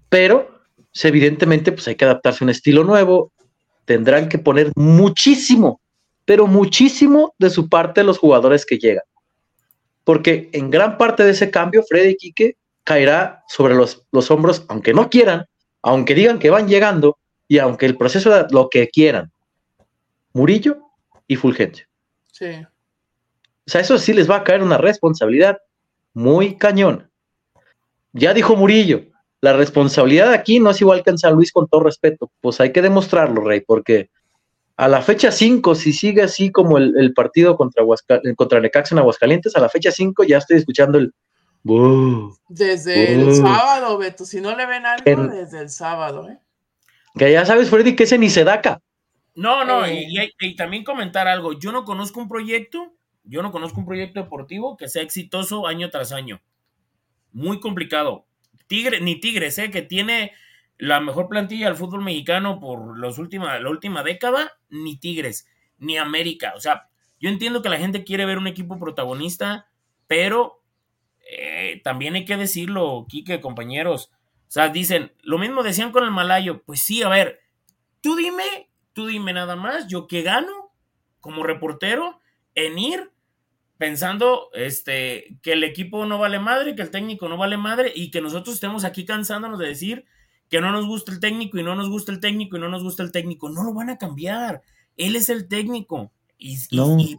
[0.09, 0.61] Pero,
[0.93, 3.31] pues, evidentemente, pues hay que adaptarse a un estilo nuevo.
[3.85, 5.81] Tendrán que poner muchísimo,
[6.27, 9.05] pero muchísimo de su parte los jugadores que llegan.
[10.03, 14.93] Porque en gran parte de ese cambio, Freddy Quique caerá sobre los, los hombros, aunque
[14.93, 15.45] no quieran,
[15.81, 17.17] aunque digan que van llegando
[17.47, 19.31] y aunque el proceso de lo que quieran.
[20.33, 20.79] Murillo
[21.27, 21.87] y Fulgencio.
[22.33, 22.47] Sí.
[23.65, 25.59] O sea, eso sí les va a caer una responsabilidad
[26.13, 27.09] muy cañón.
[28.11, 29.05] Ya dijo Murillo,
[29.39, 32.29] la responsabilidad aquí no es igual que en San Luis con todo respeto.
[32.41, 34.09] Pues hay que demostrarlo, Rey, porque
[34.77, 38.93] a la fecha 5, si sigue así como el, el partido contra, Aguascal contra Necaxa
[38.95, 41.13] en Aguascalientes, a la fecha 5 ya estoy escuchando el...
[42.47, 44.25] Desde el sábado, Beto.
[44.25, 46.37] Si no le ven algo, En- desde el sábado, ¿eh?
[47.17, 48.79] que ya sabes, Freddy, que ese ni se daca.
[49.35, 50.05] No, no, Eh.
[50.07, 51.53] y, y- y también comentar algo.
[51.59, 55.89] Yo no conozco un proyecto, yo no conozco un proyecto deportivo que sea exitoso año
[55.89, 56.39] tras año.
[57.33, 58.25] Muy complicado.
[58.67, 59.69] Tigre, ni Tigres, ¿eh?
[59.71, 60.31] que tiene
[60.77, 65.47] la mejor plantilla del fútbol mexicano por los la última década, ni Tigres,
[65.77, 66.53] ni América.
[66.55, 69.67] O sea, yo entiendo que la gente quiere ver un equipo protagonista,
[70.07, 70.61] pero
[71.29, 74.11] eh, también hay que decirlo, Quique, compañeros.
[74.47, 76.63] O sea, dicen, lo mismo decían con el Malayo.
[76.63, 77.41] Pues sí, a ver,
[78.01, 80.71] tú dime, tú dime nada más, yo que gano
[81.19, 82.19] como reportero
[82.55, 83.11] en ir
[83.77, 88.09] pensando este, que el equipo no vale madre, que el técnico no vale madre y
[88.11, 90.05] que nosotros estemos aquí cansándonos de decir
[90.49, 92.83] que no nos gusta el técnico y no nos gusta el técnico y no nos
[92.83, 93.49] gusta el técnico.
[93.49, 94.61] No lo van a cambiar.
[94.95, 96.11] Él es el técnico.
[96.37, 96.97] Y, No.
[96.99, 97.15] y-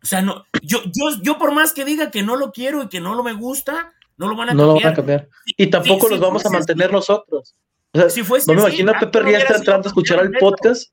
[0.00, 2.88] o sea, no, yo, yo, yo por más que diga que no lo quiero y
[2.88, 4.84] que no lo me gusta, no lo van a No lo cambiar.
[4.84, 5.28] van a cambiar.
[5.56, 6.94] Y tampoco sí, los vamos a mantener así.
[6.94, 7.54] nosotros.
[7.92, 10.32] O sea, Si fuese no me así, imagino a Pepe Riestra entrando a escuchar el
[10.38, 10.92] podcast.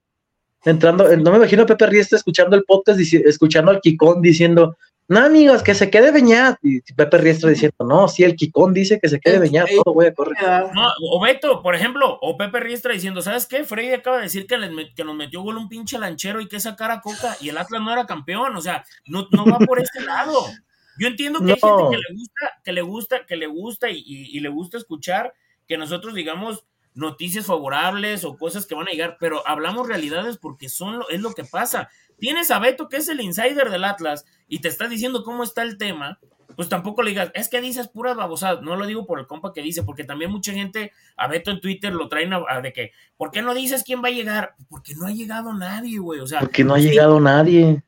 [0.65, 4.75] Entrando, no me imagino a Pepe Riestra escuchando el podcast, escuchando al Kikón diciendo,
[5.07, 6.57] no amigos, que se quede Beñat.
[6.63, 10.07] Y Pepe Riestra diciendo, no, sí, el Kikón dice que se quede Beñat, todo voy
[10.07, 10.35] a correr.
[10.73, 13.63] No, o Beto, por ejemplo, o Pepe Riestra diciendo, ¿sabes qué?
[13.63, 16.47] Freddy acaba de decir que, les met- que nos metió gol un pinche lanchero y
[16.47, 19.59] que sacar a Coca y el Atlas no era campeón, o sea, no, no va
[19.59, 20.47] por este lado.
[20.97, 23.97] Yo entiendo que hay gente que le gusta, que le gusta, que le gusta y,
[23.99, 25.33] y- y le gusta escuchar
[25.67, 26.63] que nosotros digamos
[26.95, 31.21] noticias favorables o cosas que van a llegar, pero hablamos realidades porque son lo, es
[31.21, 31.89] lo que pasa.
[32.17, 35.61] Tienes a Beto, que es el insider del Atlas, y te está diciendo cómo está
[35.63, 36.19] el tema,
[36.55, 38.61] pues tampoco le digas, es que dices puras babosadas.
[38.61, 41.59] No lo digo por el compa que dice, porque también mucha gente a Beto en
[41.59, 44.55] Twitter lo traen a, a de que, ¿por qué no dices quién va a llegar?
[44.69, 46.21] Porque no ha llegado nadie, güey.
[46.21, 47.83] O sea, Porque no ha sí, llegado nadie.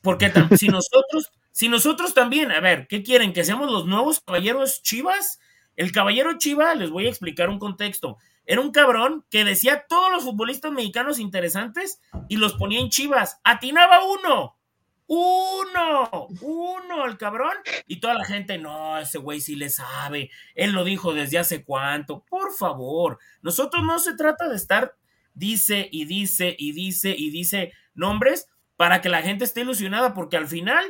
[0.00, 3.32] porque si nosotros, si nosotros también, a ver, ¿qué quieren?
[3.32, 5.40] ¿Que seamos los nuevos caballeros chivas?
[5.76, 8.18] El caballero chiva, les voy a explicar un contexto.
[8.46, 13.40] Era un cabrón que decía todos los futbolistas mexicanos interesantes y los ponía en chivas.
[13.44, 14.56] Atinaba uno.
[15.06, 17.52] Uno, uno, el cabrón.
[17.86, 20.30] Y toda la gente, no, ese güey sí le sabe.
[20.54, 22.24] Él lo dijo desde hace cuánto.
[22.28, 24.94] Por favor, nosotros no se trata de estar,
[25.34, 30.36] dice y dice y dice y dice nombres para que la gente esté ilusionada, porque
[30.36, 30.84] al final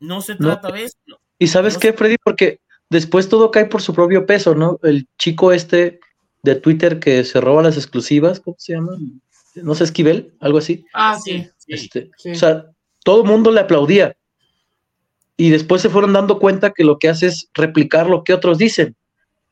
[0.00, 0.48] no se No.
[0.48, 0.96] trata de eso.
[1.38, 1.92] ¿Y sabes No qué.
[1.92, 2.16] Freddy?
[2.22, 4.78] Porque después todo cae por su propio peso, ¿no?
[4.82, 6.00] El chico este
[6.42, 8.96] de Twitter que se roba las exclusivas, ¿cómo se llama?
[9.54, 10.84] No sé, Esquivel, algo así.
[10.92, 11.48] Ah, sí.
[11.58, 11.72] sí.
[11.72, 12.30] Este, sí.
[12.30, 12.66] O sea,
[13.04, 14.16] todo el mundo le aplaudía.
[15.36, 18.58] Y después se fueron dando cuenta que lo que hace es replicar lo que otros
[18.58, 18.96] dicen,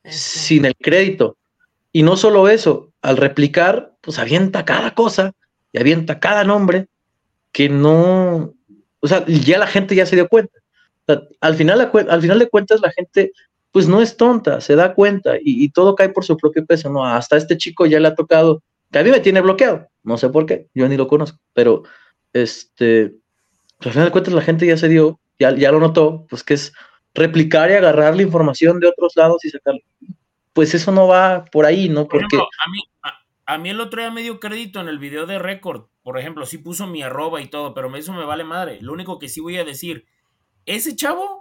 [0.03, 1.37] Este, sin el crédito.
[1.91, 5.33] Y no solo eso, al replicar, pues avienta cada cosa
[5.71, 6.87] y avienta cada nombre
[7.51, 8.53] que no,
[8.99, 10.57] o sea, ya la gente ya se dio cuenta.
[11.05, 13.33] O sea, al, final, al final de cuentas la gente
[13.71, 16.89] pues no es tonta, se da cuenta y, y todo cae por su propio peso,
[16.89, 17.05] ¿no?
[17.05, 20.29] Hasta este chico ya le ha tocado, que a mí me tiene bloqueado, no sé
[20.29, 21.83] por qué, yo ni lo conozco, pero
[22.33, 23.13] este,
[23.77, 26.43] pues, al final de cuentas la gente ya se dio, ya, ya lo notó, pues
[26.43, 26.73] que es
[27.13, 29.81] replicar y agarrar la información de otros lados y sacarla.
[30.53, 32.07] Pues eso no va por ahí, ¿no?
[32.07, 34.87] Por Porque ejemplo, a mí, a, a mí el otro día me dio crédito en
[34.87, 35.85] el video de récord.
[36.03, 38.79] Por ejemplo, sí puso mi arroba y todo, pero eso me vale madre.
[38.81, 40.05] Lo único que sí voy a decir,
[40.65, 41.40] ese chavo,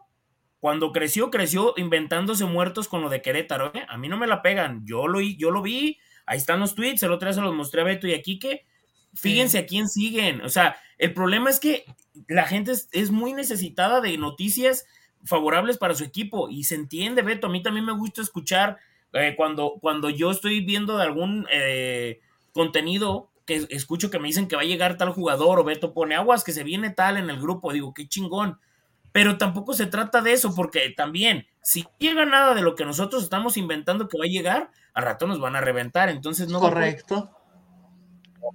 [0.61, 3.73] cuando creció, creció inventándose muertos con lo de Querétaro.
[3.75, 3.85] ¿eh?
[3.89, 4.87] A mí no me la pegan.
[4.87, 7.81] Yo lo, yo lo vi, ahí están los tweets, el otro día se los mostré
[7.81, 8.67] a Beto y a Quique.
[9.15, 10.43] Fíjense a quién siguen.
[10.43, 11.85] O sea, el problema es que
[12.29, 14.87] la gente es, es muy necesitada de noticias
[15.25, 17.47] favorables para su equipo y se entiende, Beto.
[17.47, 18.79] A mí también me gusta escuchar
[19.13, 22.21] eh, cuando, cuando yo estoy viendo de algún eh,
[22.53, 26.15] contenido que escucho que me dicen que va a llegar tal jugador o Beto pone
[26.15, 28.61] aguas que se viene tal en el grupo, digo, qué chingón.
[29.13, 33.23] Pero tampoco se trata de eso, porque también, si llega nada de lo que nosotros
[33.25, 36.09] estamos inventando que va a llegar, al rato nos van a reventar.
[36.09, 36.61] Entonces no.
[36.61, 37.31] Correcto.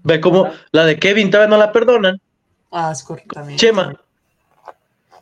[0.03, 2.19] Ve como la de Kevin todavía no la perdonan.
[2.71, 3.33] Ah, es correcto.
[3.35, 3.59] también.
[3.59, 3.99] Chema.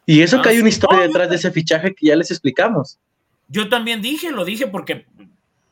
[0.05, 2.29] Y eso que Ah, hay una historia No, detrás de ese fichaje que ya les
[2.31, 2.99] explicamos.
[3.47, 5.05] Yo también dije, lo dije porque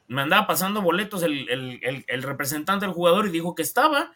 [0.08, 4.12] me andaba pasando boletos el, el- el- el representante del jugador y dijo que estaba.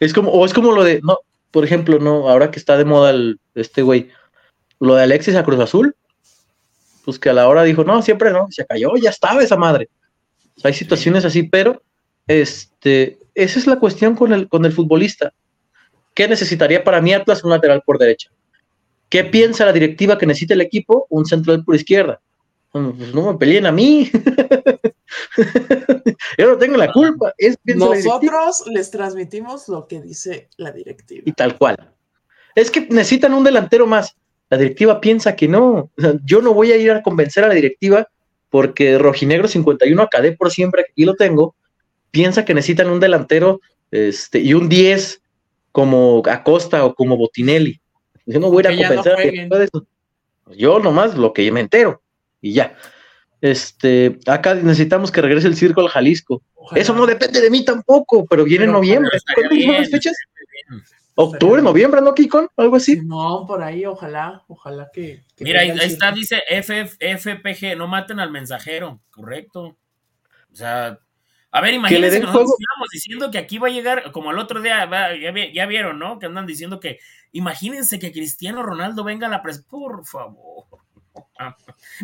[0.00, 1.18] Es como, o es como lo de, no,
[1.56, 4.10] por ejemplo, no, ahora que está de moda el, este güey,
[4.78, 5.96] lo de Alexis a Cruz Azul,
[7.02, 9.88] pues que a la hora dijo, no, siempre no, se cayó, ya estaba esa madre.
[10.62, 11.82] Hay situaciones así, pero
[12.26, 15.32] este, esa es la cuestión con el, con el futbolista.
[16.12, 18.28] ¿Qué necesitaría para mí Atlas un lateral por derecha?
[19.08, 21.06] ¿Qué piensa la directiva que necesita el equipo?
[21.08, 22.20] Un central por izquierda.
[22.70, 24.10] Bueno, Pues no me peleen a mí.
[26.38, 27.32] Yo no tengo la culpa.
[27.38, 27.56] Es.
[27.64, 31.22] Nosotros les transmitimos lo que dice la directiva.
[31.24, 31.92] y tal cual.
[32.54, 34.16] Es que necesitan un delantero más.
[34.48, 35.90] La directiva piensa que no.
[35.96, 38.08] O sea, yo no voy a ir a convencer a la directiva
[38.48, 41.54] porque Rojinegro 51 Acadé por siempre, aquí lo tengo,
[42.10, 45.20] piensa que necesitan un delantero este, y un 10
[45.72, 47.80] como Acosta o como Botinelli.
[48.24, 49.86] Yo no voy a ir a no convencer a la directiva de eso.
[50.56, 52.00] Yo nomás lo que me entero
[52.40, 52.76] y ya.
[53.40, 56.42] Este, acá necesitamos que regrese el circo al Jalisco.
[56.54, 56.80] Ojalá.
[56.80, 59.18] Eso no depende de mí tampoco, pero viene en noviembre.
[59.34, 60.14] ¿Cuándo son las fechas?
[60.68, 60.82] bien.
[61.18, 62.48] Octubre, noviembre, ¿no, Kikon?
[62.58, 63.00] Algo así.
[63.02, 65.24] No, por ahí, ojalá, ojalá que.
[65.34, 69.78] que Mira, ahí, está, dice FF, FPG, no maten al mensajero, correcto.
[70.52, 70.98] O sea,
[71.50, 72.50] a ver, imagínense que nosotros juego.
[72.52, 75.98] estuviéramos diciendo que aquí va a llegar, como el otro día, va, ya, ya vieron,
[75.98, 76.18] ¿no?
[76.18, 76.98] Que andan diciendo que,
[77.32, 80.66] imagínense que Cristiano Ronaldo venga a la pres, por favor.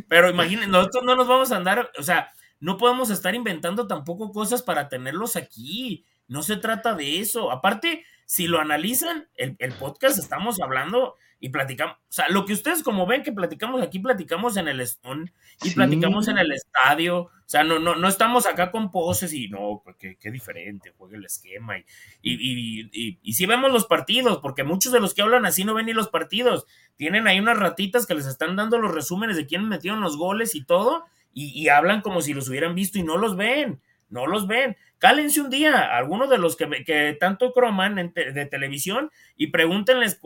[0.08, 4.30] Pero imaginen, nosotros no nos vamos a andar, o sea, no podemos estar inventando tampoco
[4.30, 6.06] cosas para tenerlos aquí.
[6.28, 7.50] No se trata de eso.
[7.50, 12.54] Aparte, si lo analizan, el, el podcast estamos hablando y platicamos, o sea, lo que
[12.54, 15.30] ustedes como ven que platicamos aquí, platicamos en el Stone
[15.62, 15.74] y Sí.
[15.74, 19.82] platicamos en el estadio, o sea, no, no, no estamos acá con poses y no,
[19.84, 21.84] pues, qué, qué diferente, juega el esquema y,
[22.22, 25.64] y, y, y, y sí vemos los partidos, porque muchos de los que hablan así
[25.64, 26.64] no ven ni los partidos,
[26.96, 30.54] tienen ahí unas ratitas que les están dando los resúmenes de quién metieron los goles
[30.54, 31.04] y todo,
[31.34, 34.76] y, y hablan como si los hubieran visto y no los ven, no los ven.
[35.02, 39.48] Cálense un día, algunos de los que, que tanto croman en te- de televisión y
[39.48, 40.20] pregúntenles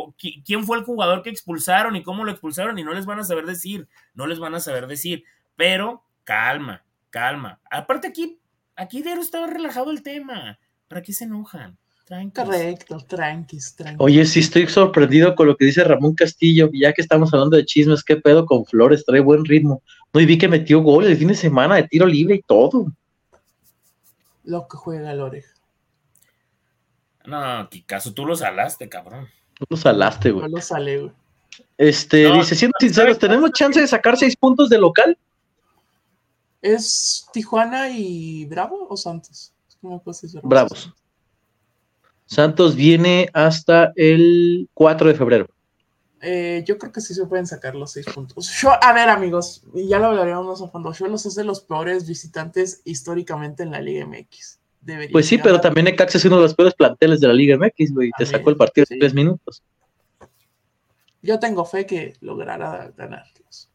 [0.45, 3.25] quién fue el jugador que expulsaron y cómo lo expulsaron y no les van a
[3.25, 5.25] saber decir, no les van a saber decir,
[5.57, 7.59] pero calma, calma.
[7.71, 8.39] Aparte aquí,
[8.77, 10.59] aquí Dero estaba relajado el tema,
[10.89, 11.79] ¿para qué se enojan?
[12.05, 12.51] Tranquilos.
[12.51, 13.97] Correcto, tranquis, tranquis.
[13.99, 16.69] Oye, sí estoy sorprendido con lo que dice Ramón Castillo.
[16.75, 19.83] Ya que estamos hablando de chismes, qué pedo con Flores, trae buen ritmo.
[20.13, 22.93] No, y vi que metió gol el fin de semana de tiro libre y todo.
[24.47, 25.53] Lo que juega la oreja.
[27.27, 29.29] No, caso tú los alaste, cabrón.
[29.55, 30.51] Tú lo salaste, No güey.
[30.51, 31.13] lo sale, güey.
[31.77, 33.19] Este, No, dice, siendo ¿sabes sinceros?
[33.19, 35.19] ¿tenemos chance de sacar seis puntos de local?
[36.63, 39.53] ¿Es Tijuana y Bravo o Santos?
[39.81, 40.41] ¿Cómo puedes decir?
[40.43, 40.93] Bravos.
[42.25, 45.47] Santos viene hasta el 4 de febrero.
[46.23, 48.51] Eh, yo creo que sí se pueden sacar los seis puntos.
[48.61, 50.93] Yo, a ver, amigos, ya lo hablaremos más a fondo.
[50.93, 54.61] Cholos es de los peores visitantes históricamente en la Liga MX.
[54.81, 57.57] Debería Pues sí, pero también Necaxa es uno de los peores planteles de la Liga
[57.59, 58.11] MX, güey.
[58.17, 58.95] Te sacó el partido sí.
[58.95, 59.63] en tres minutos.
[61.23, 63.71] Yo tengo fe que logrará ganarlos.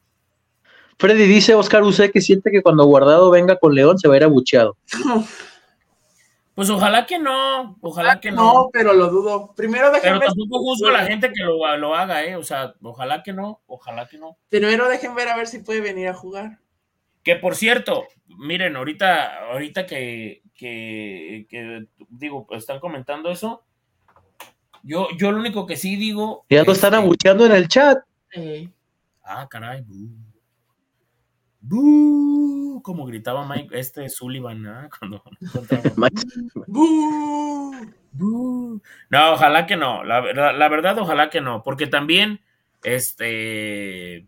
[0.98, 4.18] Freddy dice, Oscar Use que siente que cuando Guardado venga con León se va a
[4.18, 4.78] ir abucheado.
[6.62, 8.54] Pues ojalá que no, ojalá que no.
[8.54, 9.52] No, pero lo dudo.
[9.56, 12.36] Primero Pero dejen ver, tampoco juzgo a la gente que lo, lo haga, ¿eh?
[12.36, 14.38] O sea, ojalá que no, ojalá que no.
[14.48, 16.60] primero dejen ver a ver si puede venir a jugar.
[17.24, 23.64] Que por cierto, miren, ahorita, ahorita que, que, que, digo, están comentando eso,
[24.84, 26.46] yo, yo lo único que sí digo.
[26.48, 28.04] Ya lo están abucheando en el chat.
[28.36, 28.70] Eh,
[29.24, 30.12] Ah, caray, bú.
[31.62, 34.90] Bú, como gritaba Mike, este Sullivan, ¿ah?
[35.00, 35.24] Cuando
[36.68, 37.76] ¡Bú!
[38.14, 38.82] Bú.
[39.10, 40.04] No, ojalá que no.
[40.04, 41.64] La, verdad- la verdad, ojalá que no.
[41.64, 42.42] Porque también,
[42.84, 44.26] este.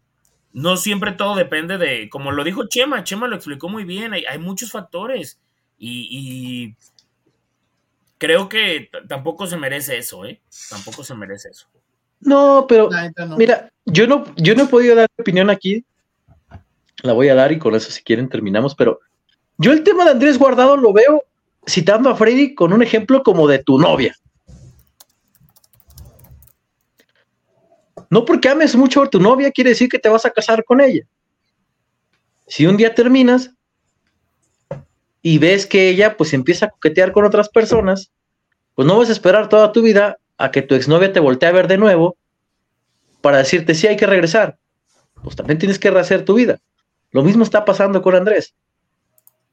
[0.54, 2.10] No siempre todo depende de.
[2.10, 4.14] Como lo dijo Chema, Chema lo explicó muy bien.
[4.14, 5.40] Hay, hay muchos factores.
[5.78, 6.76] Y, y
[8.18, 10.40] creo que tampoco se merece eso, ¿eh?
[10.70, 11.68] Tampoco se merece eso.
[12.22, 13.36] No, pero La no.
[13.36, 15.84] mira, yo no, yo no he podido dar opinión aquí.
[17.04, 19.00] La voy a dar y con eso si quieren terminamos, pero
[19.58, 21.24] yo el tema de Andrés Guardado lo veo
[21.68, 24.16] citando a Freddy con un ejemplo como de tu novia.
[28.10, 30.82] No porque ames mucho a tu novia quiere decir que te vas a casar con
[30.82, 31.04] ella.
[32.48, 33.52] Si un día terminas,
[35.26, 38.12] y ves que ella pues empieza a coquetear con otras personas,
[38.76, 41.54] pues no vas a esperar toda tu vida a que tu exnovia te voltee a
[41.54, 42.18] ver de nuevo
[43.22, 44.58] para decirte si hay que regresar.
[45.24, 46.60] Pues también tienes que rehacer tu vida.
[47.14, 48.54] Lo mismo está pasando con Andrés.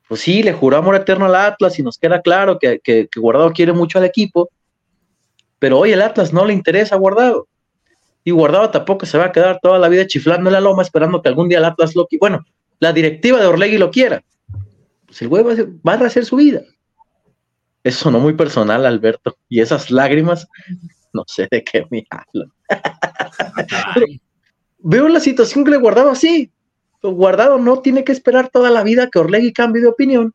[0.09, 3.53] Pues sí, le juró amor eterno al Atlas y nos queda claro que, que, Guardado
[3.53, 4.51] quiere mucho al equipo,
[5.61, 7.47] pero hoy el Atlas no le interesa a Guardado.
[8.25, 11.23] Y Guardado tampoco se va a quedar toda la vida chiflando en la loma esperando
[11.23, 12.45] que algún día el Atlas lo Bueno,
[12.81, 14.25] la directiva de Orlegui lo quiera.
[15.07, 15.57] Pues el güey va a,
[15.87, 16.63] va a rehacer su vida.
[17.85, 19.37] Eso sonó muy personal, Alberto.
[19.49, 20.49] Y esas lágrimas,
[21.13, 22.53] no sé de qué me hablan.
[24.79, 26.51] veo la situación que le guardado así.
[27.03, 30.35] Guardado no tiene que esperar toda la vida que Orlegui cambie de opinión.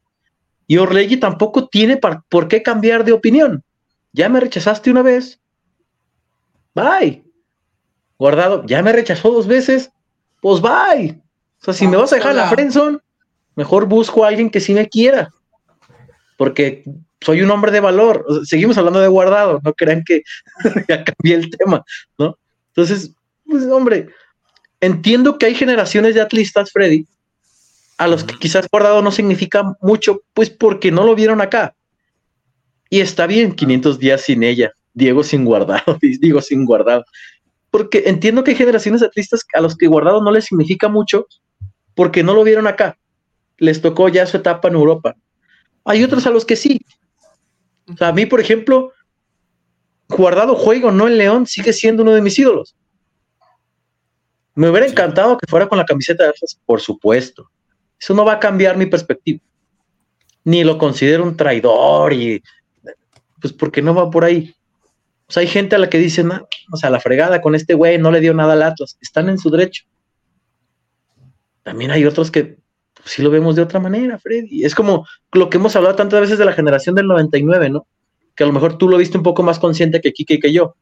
[0.67, 3.63] Y Orlegui tampoco tiene por qué cambiar de opinión.
[4.13, 5.39] Ya me rechazaste una vez.
[6.73, 7.23] Bye.
[8.17, 9.91] Guardado, ya me rechazó dos veces.
[10.41, 11.21] Pues bye.
[11.61, 12.99] O sea, si me vas a dejar la friendzone,
[13.55, 15.31] mejor busco a alguien que sí me quiera.
[16.37, 16.83] Porque
[17.21, 18.25] soy un hombre de valor.
[18.45, 20.23] seguimos hablando de guardado, no crean que
[20.87, 21.83] ya cambié el tema,
[22.17, 22.37] ¿no?
[22.67, 23.11] Entonces,
[23.45, 24.09] pues, hombre,
[24.85, 27.05] entiendo que hay generaciones de atlistas, Freddy,
[27.97, 31.75] a los que quizás guardado no significa mucho, pues porque no lo vieron acá.
[32.89, 37.03] Y está bien, 500 días sin ella, Diego sin guardado, digo sin guardado.
[37.71, 41.27] Porque entiendo que hay generaciones de atlistas a los que guardado no les significa mucho
[41.93, 42.97] porque no lo vieron acá.
[43.57, 45.15] Les tocó ya su etapa en Europa.
[45.83, 46.79] Hay otros a los que sí,
[47.87, 48.91] o sea, a mí, por ejemplo,
[50.09, 52.75] guardado juego, no en León, sigue siendo uno de mis ídolos.
[54.55, 57.51] Me hubiera encantado que fuera con la camiseta de Atlas, por supuesto.
[57.99, 59.39] Eso no va a cambiar mi perspectiva.
[60.43, 62.41] Ni lo considero un traidor y
[63.41, 64.55] pues porque no va por ahí.
[65.27, 67.97] O sea, hay gente a la que dicen, o sea, la fregada con este güey
[67.97, 68.97] no le dio nada al Atlas.
[69.01, 69.83] Están en su derecho.
[71.63, 72.57] También hay otros que
[73.05, 74.63] si lo vemos de otra manera, Freddy.
[74.63, 77.87] Es como lo que hemos hablado tantas veces de la generación del 99, ¿no?
[78.35, 80.53] Que a lo mejor tú lo viste un poco más consciente que Kike y que
[80.53, 80.75] yo.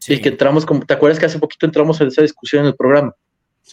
[0.00, 0.14] Sí.
[0.14, 2.74] Y que entramos, como, ¿te acuerdas que hace poquito entramos en esa discusión en el
[2.74, 3.14] programa?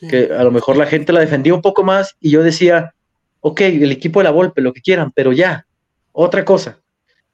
[0.09, 2.93] Que a lo mejor la gente la defendía un poco más y yo decía,
[3.39, 5.65] ok, el equipo de la Volpe, lo que quieran, pero ya,
[6.11, 6.79] otra cosa.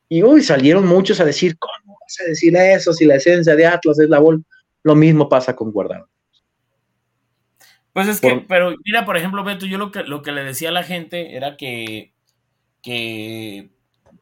[0.08, 3.66] Y hoy salieron muchos a decir, ¿cómo vas a decir eso si la esencia de
[3.66, 4.46] Atlas es la Volpe?
[4.84, 6.08] Lo mismo pasa con Guardado.
[7.94, 10.70] Pues es que, pero mira, por ejemplo, Beto, yo lo que, lo que le decía
[10.70, 12.12] a la gente era que,
[12.82, 13.70] que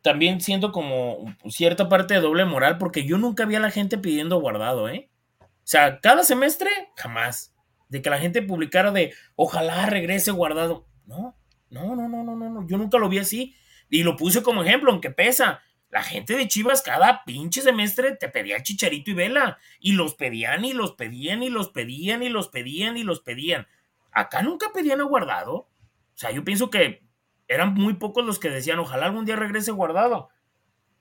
[0.02, 3.98] también siento como cierta parte de doble moral, porque yo nunca vi a la gente
[3.98, 5.10] pidiendo guardado, ¿eh?
[5.40, 7.54] O sea, cada semestre, jamás.
[7.90, 10.88] De que la gente publicara de, ojalá regrese guardado.
[11.06, 11.38] No,
[11.70, 12.68] no, no, no, no, no.
[12.68, 13.56] Yo nunca lo vi así.
[13.90, 15.62] Y lo puse como ejemplo, aunque pesa.
[15.90, 19.60] La gente de Chivas cada pinche semestre te pedía chicharito y vela.
[19.80, 23.68] Y los pedían y los pedían y los pedían y los pedían y los pedían.
[24.12, 25.54] Acá nunca pedían a guardado.
[25.54, 25.70] O
[26.16, 27.04] sea, yo pienso que
[27.52, 30.30] eran muy pocos los que decían, ojalá algún día regrese guardado.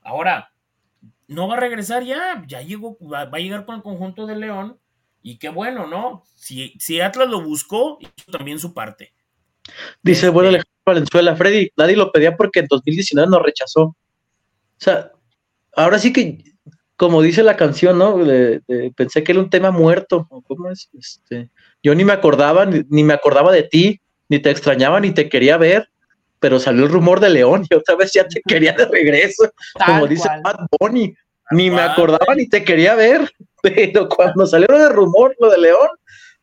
[0.01, 0.51] Ahora,
[1.27, 2.43] no va a regresar ya.
[2.45, 4.77] Ya llegó, va, a llegar con el conjunto de León.
[5.23, 6.23] Y qué bueno, ¿no?
[6.35, 9.13] Si, si Atlas lo buscó, hizo también su parte.
[10.03, 13.81] Dice, bueno, este Alejandro Valenzuela, Freddy, nadie lo pedía porque en 2019 nos rechazó.
[13.83, 13.95] O
[14.77, 15.11] sea,
[15.75, 16.43] ahora sí que,
[16.97, 18.17] como dice la canción, ¿no?
[18.95, 20.27] pensé que era un tema muerto.
[20.47, 20.89] ¿Cómo es?
[20.97, 21.49] Este,
[21.81, 25.57] yo ni me acordaba, ni, me acordaba de ti, ni te extrañaba, ni te quería
[25.57, 25.89] ver,
[26.41, 29.49] pero salió el rumor de León y otra vez ya te quería de regreso.
[29.85, 31.15] como dice Pat Bunny,
[31.51, 33.31] ni me acordaba ni te quería ver,
[33.61, 35.89] pero cuando salió el rumor, lo de León,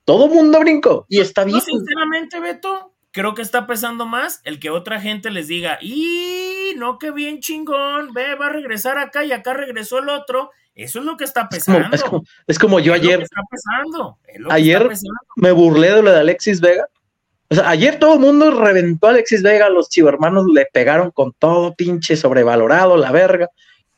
[0.05, 1.61] todo mundo brincó y está bien.
[1.61, 6.99] sinceramente, Beto, creo que está pesando más el que otra gente les diga, y no,
[6.99, 10.53] que bien chingón, ve, va a regresar acá y acá regresó el otro.
[10.77, 12.23] Eso es lo que está pesando.
[12.47, 13.21] Es como, yo ayer.
[13.21, 14.17] Está pesando,
[14.49, 14.89] ayer
[15.35, 16.87] me burlé de lo de Alexis Vega.
[17.51, 21.33] O sea, ayer todo el mundo reventó a Alexis Vega, los chivermanos le pegaron con
[21.39, 23.49] todo pinche sobrevalorado, la verga.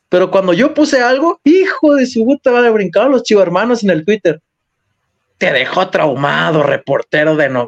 [0.08, 3.90] Pero cuando yo puse algo, hijo de su puta, va a brincar los chivermanos en
[3.90, 4.40] el Twitter
[5.40, 7.66] te dejó traumado, reportero de no.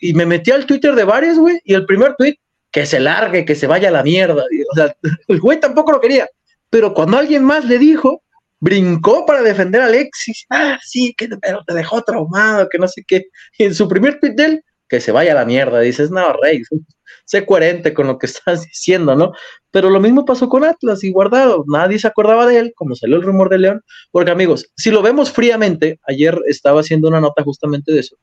[0.00, 2.34] Y me metí al Twitter de varios, güey, y el primer tweet,
[2.72, 4.42] que se largue, que se vaya a la mierda.
[4.72, 4.96] O sea,
[5.28, 6.28] el güey tampoco lo quería.
[6.68, 8.24] Pero cuando alguien más le dijo,
[8.58, 10.44] brincó para defender a Alexis.
[10.50, 13.26] Ah, sí, que pero te dejó traumado, que no sé qué.
[13.56, 15.80] Y en su primer tweet de él, que se vaya a la mierda.
[15.80, 16.60] Dices, no, Rey,
[17.24, 19.32] sé coherente con lo que estás diciendo, ¿no?
[19.70, 23.16] Pero lo mismo pasó con Atlas y Guardado, nadie se acordaba de él, como salió
[23.16, 27.42] el rumor de León, porque amigos, si lo vemos fríamente, ayer estaba haciendo una nota
[27.42, 28.16] justamente de eso.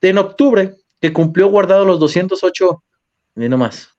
[0.00, 2.82] En octubre, que cumplió Guardado los 208,
[3.36, 3.90] y no más.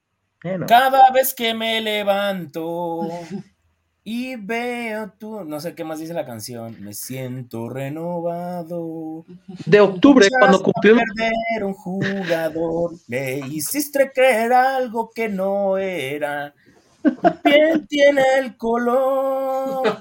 [0.67, 3.01] Cada vez que me levanto.
[4.03, 6.77] Y veo tú, no sé qué más dice la canción.
[6.81, 9.25] Me siento renovado.
[9.65, 10.95] De octubre, cuando cumplió.
[10.95, 12.93] perder un jugador.
[13.07, 16.53] Me hiciste creer algo que no era.
[17.01, 19.99] Tu piel tiene el color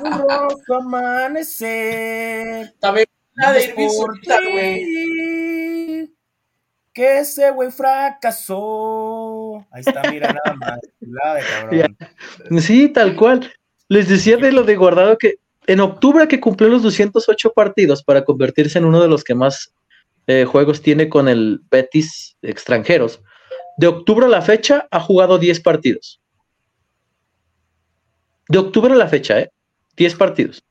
[0.00, 2.74] un rojo amanecer.
[2.78, 3.88] También la de Irving
[4.52, 5.59] güey.
[7.02, 9.66] Ese güey fracasó.
[9.70, 10.80] Ahí está, mira nada más.
[12.62, 13.52] Sí, tal cual.
[13.88, 15.36] Les decía de lo de guardado que
[15.66, 19.72] en octubre que cumplió los 208 partidos para convertirse en uno de los que más
[20.26, 23.20] eh, juegos tiene con el Betis extranjeros.
[23.76, 26.20] De octubre a la fecha ha jugado 10 partidos.
[28.48, 29.50] De octubre a la fecha, ¿eh?
[29.96, 30.64] 10 partidos.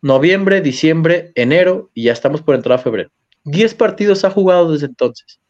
[0.00, 3.10] Noviembre, diciembre, enero y ya estamos por entrar a febrero.
[3.44, 5.40] 10 partidos ha jugado desde entonces.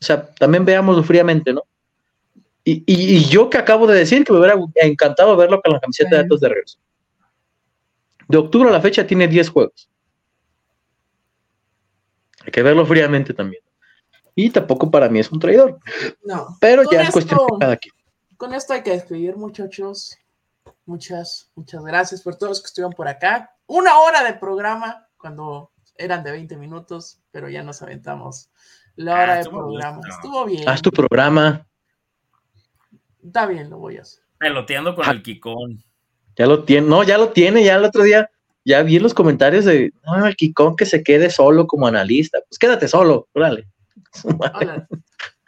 [0.00, 1.62] O sea, también veámoslo fríamente, ¿no?
[2.64, 5.80] Y, y- y yo que acabo de decir que me hubiera encantado verlo con la
[5.80, 6.78] camiseta de datos de regreso.
[8.28, 9.88] De octubre a la fecha tiene 10 juegos.
[12.44, 13.62] Hay que verlo fríamente también.
[14.34, 15.78] Y tampoco para mí es un traidor.
[16.24, 16.56] No.
[16.60, 17.94] Pero ya es cuestión de cada quien.
[18.36, 20.16] Con esto hay que despedir, muchachos.
[20.84, 23.50] Muchas, muchas gracias por todos los que estuvieron por acá.
[23.66, 28.48] Una hora de programa cuando eran de 20 minutos, pero ya nos aventamos
[28.94, 29.96] la Ah, hora de estuvo programa.
[29.96, 30.12] gusto.
[30.14, 30.68] Estuvo bien.
[30.68, 31.66] Haz tu programa.
[33.24, 34.22] Está bien, lo voy a hacer.
[34.38, 35.10] Peloteando con Ah.
[35.10, 35.82] el Kikón.
[36.36, 36.86] Ya lo tiene.
[36.86, 37.64] No, ya lo tiene.
[37.64, 38.30] Ya el otro día,
[38.64, 42.38] ya vi en los comentarios de, no, el Kikón que se quede solo como analista.
[42.48, 43.66] Pues quédate solo, órale.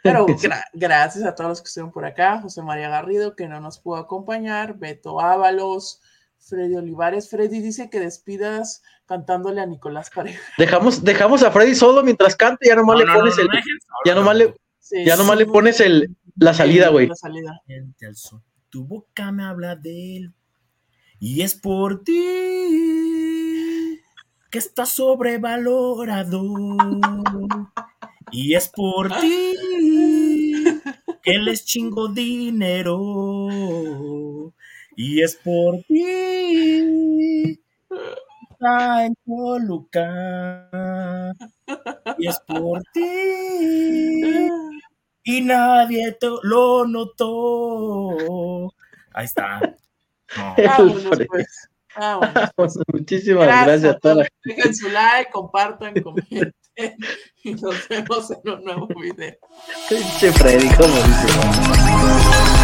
[0.03, 2.41] Pero gra- gracias a todos los que estuvieron por acá.
[2.41, 4.77] José María Garrido, que no nos pudo acompañar.
[4.77, 6.01] Beto Ábalos.
[6.37, 7.29] Freddy Olivares.
[7.29, 10.39] Freddy dice que despidas cantándole a Nicolás Pareja.
[10.59, 13.41] Dejamos, dejamos a Freddy solo mientras canta y ya nomás No, le no, pones no,
[13.41, 14.53] el, no solo, ya nomás le.
[14.77, 17.09] Sí, ya nomás le pones el, la salida, güey.
[18.69, 20.33] Tu boca me habla de él.
[21.19, 22.21] Y es por ti
[24.51, 26.41] que está sobrevalorado.
[28.31, 29.55] Y es por ti
[31.23, 33.47] que les chingo dinero.
[34.95, 37.59] Y es por ti
[38.59, 40.67] está en Toluca.
[42.17, 44.21] Y es por ti
[45.23, 48.73] y nadie to- lo notó.
[49.13, 49.59] Ahí está.
[50.37, 50.55] No.
[50.57, 51.25] Vámonos, Freddy.
[51.27, 51.69] pues.
[51.97, 52.77] Vámonos.
[52.93, 56.53] Muchísimas Gracias, gracias, a toda la Dejen su like, compartan, comenten
[57.43, 59.35] y nos vemos en un nuevo video.
[59.89, 62.59] Pinche Freddy, como dice.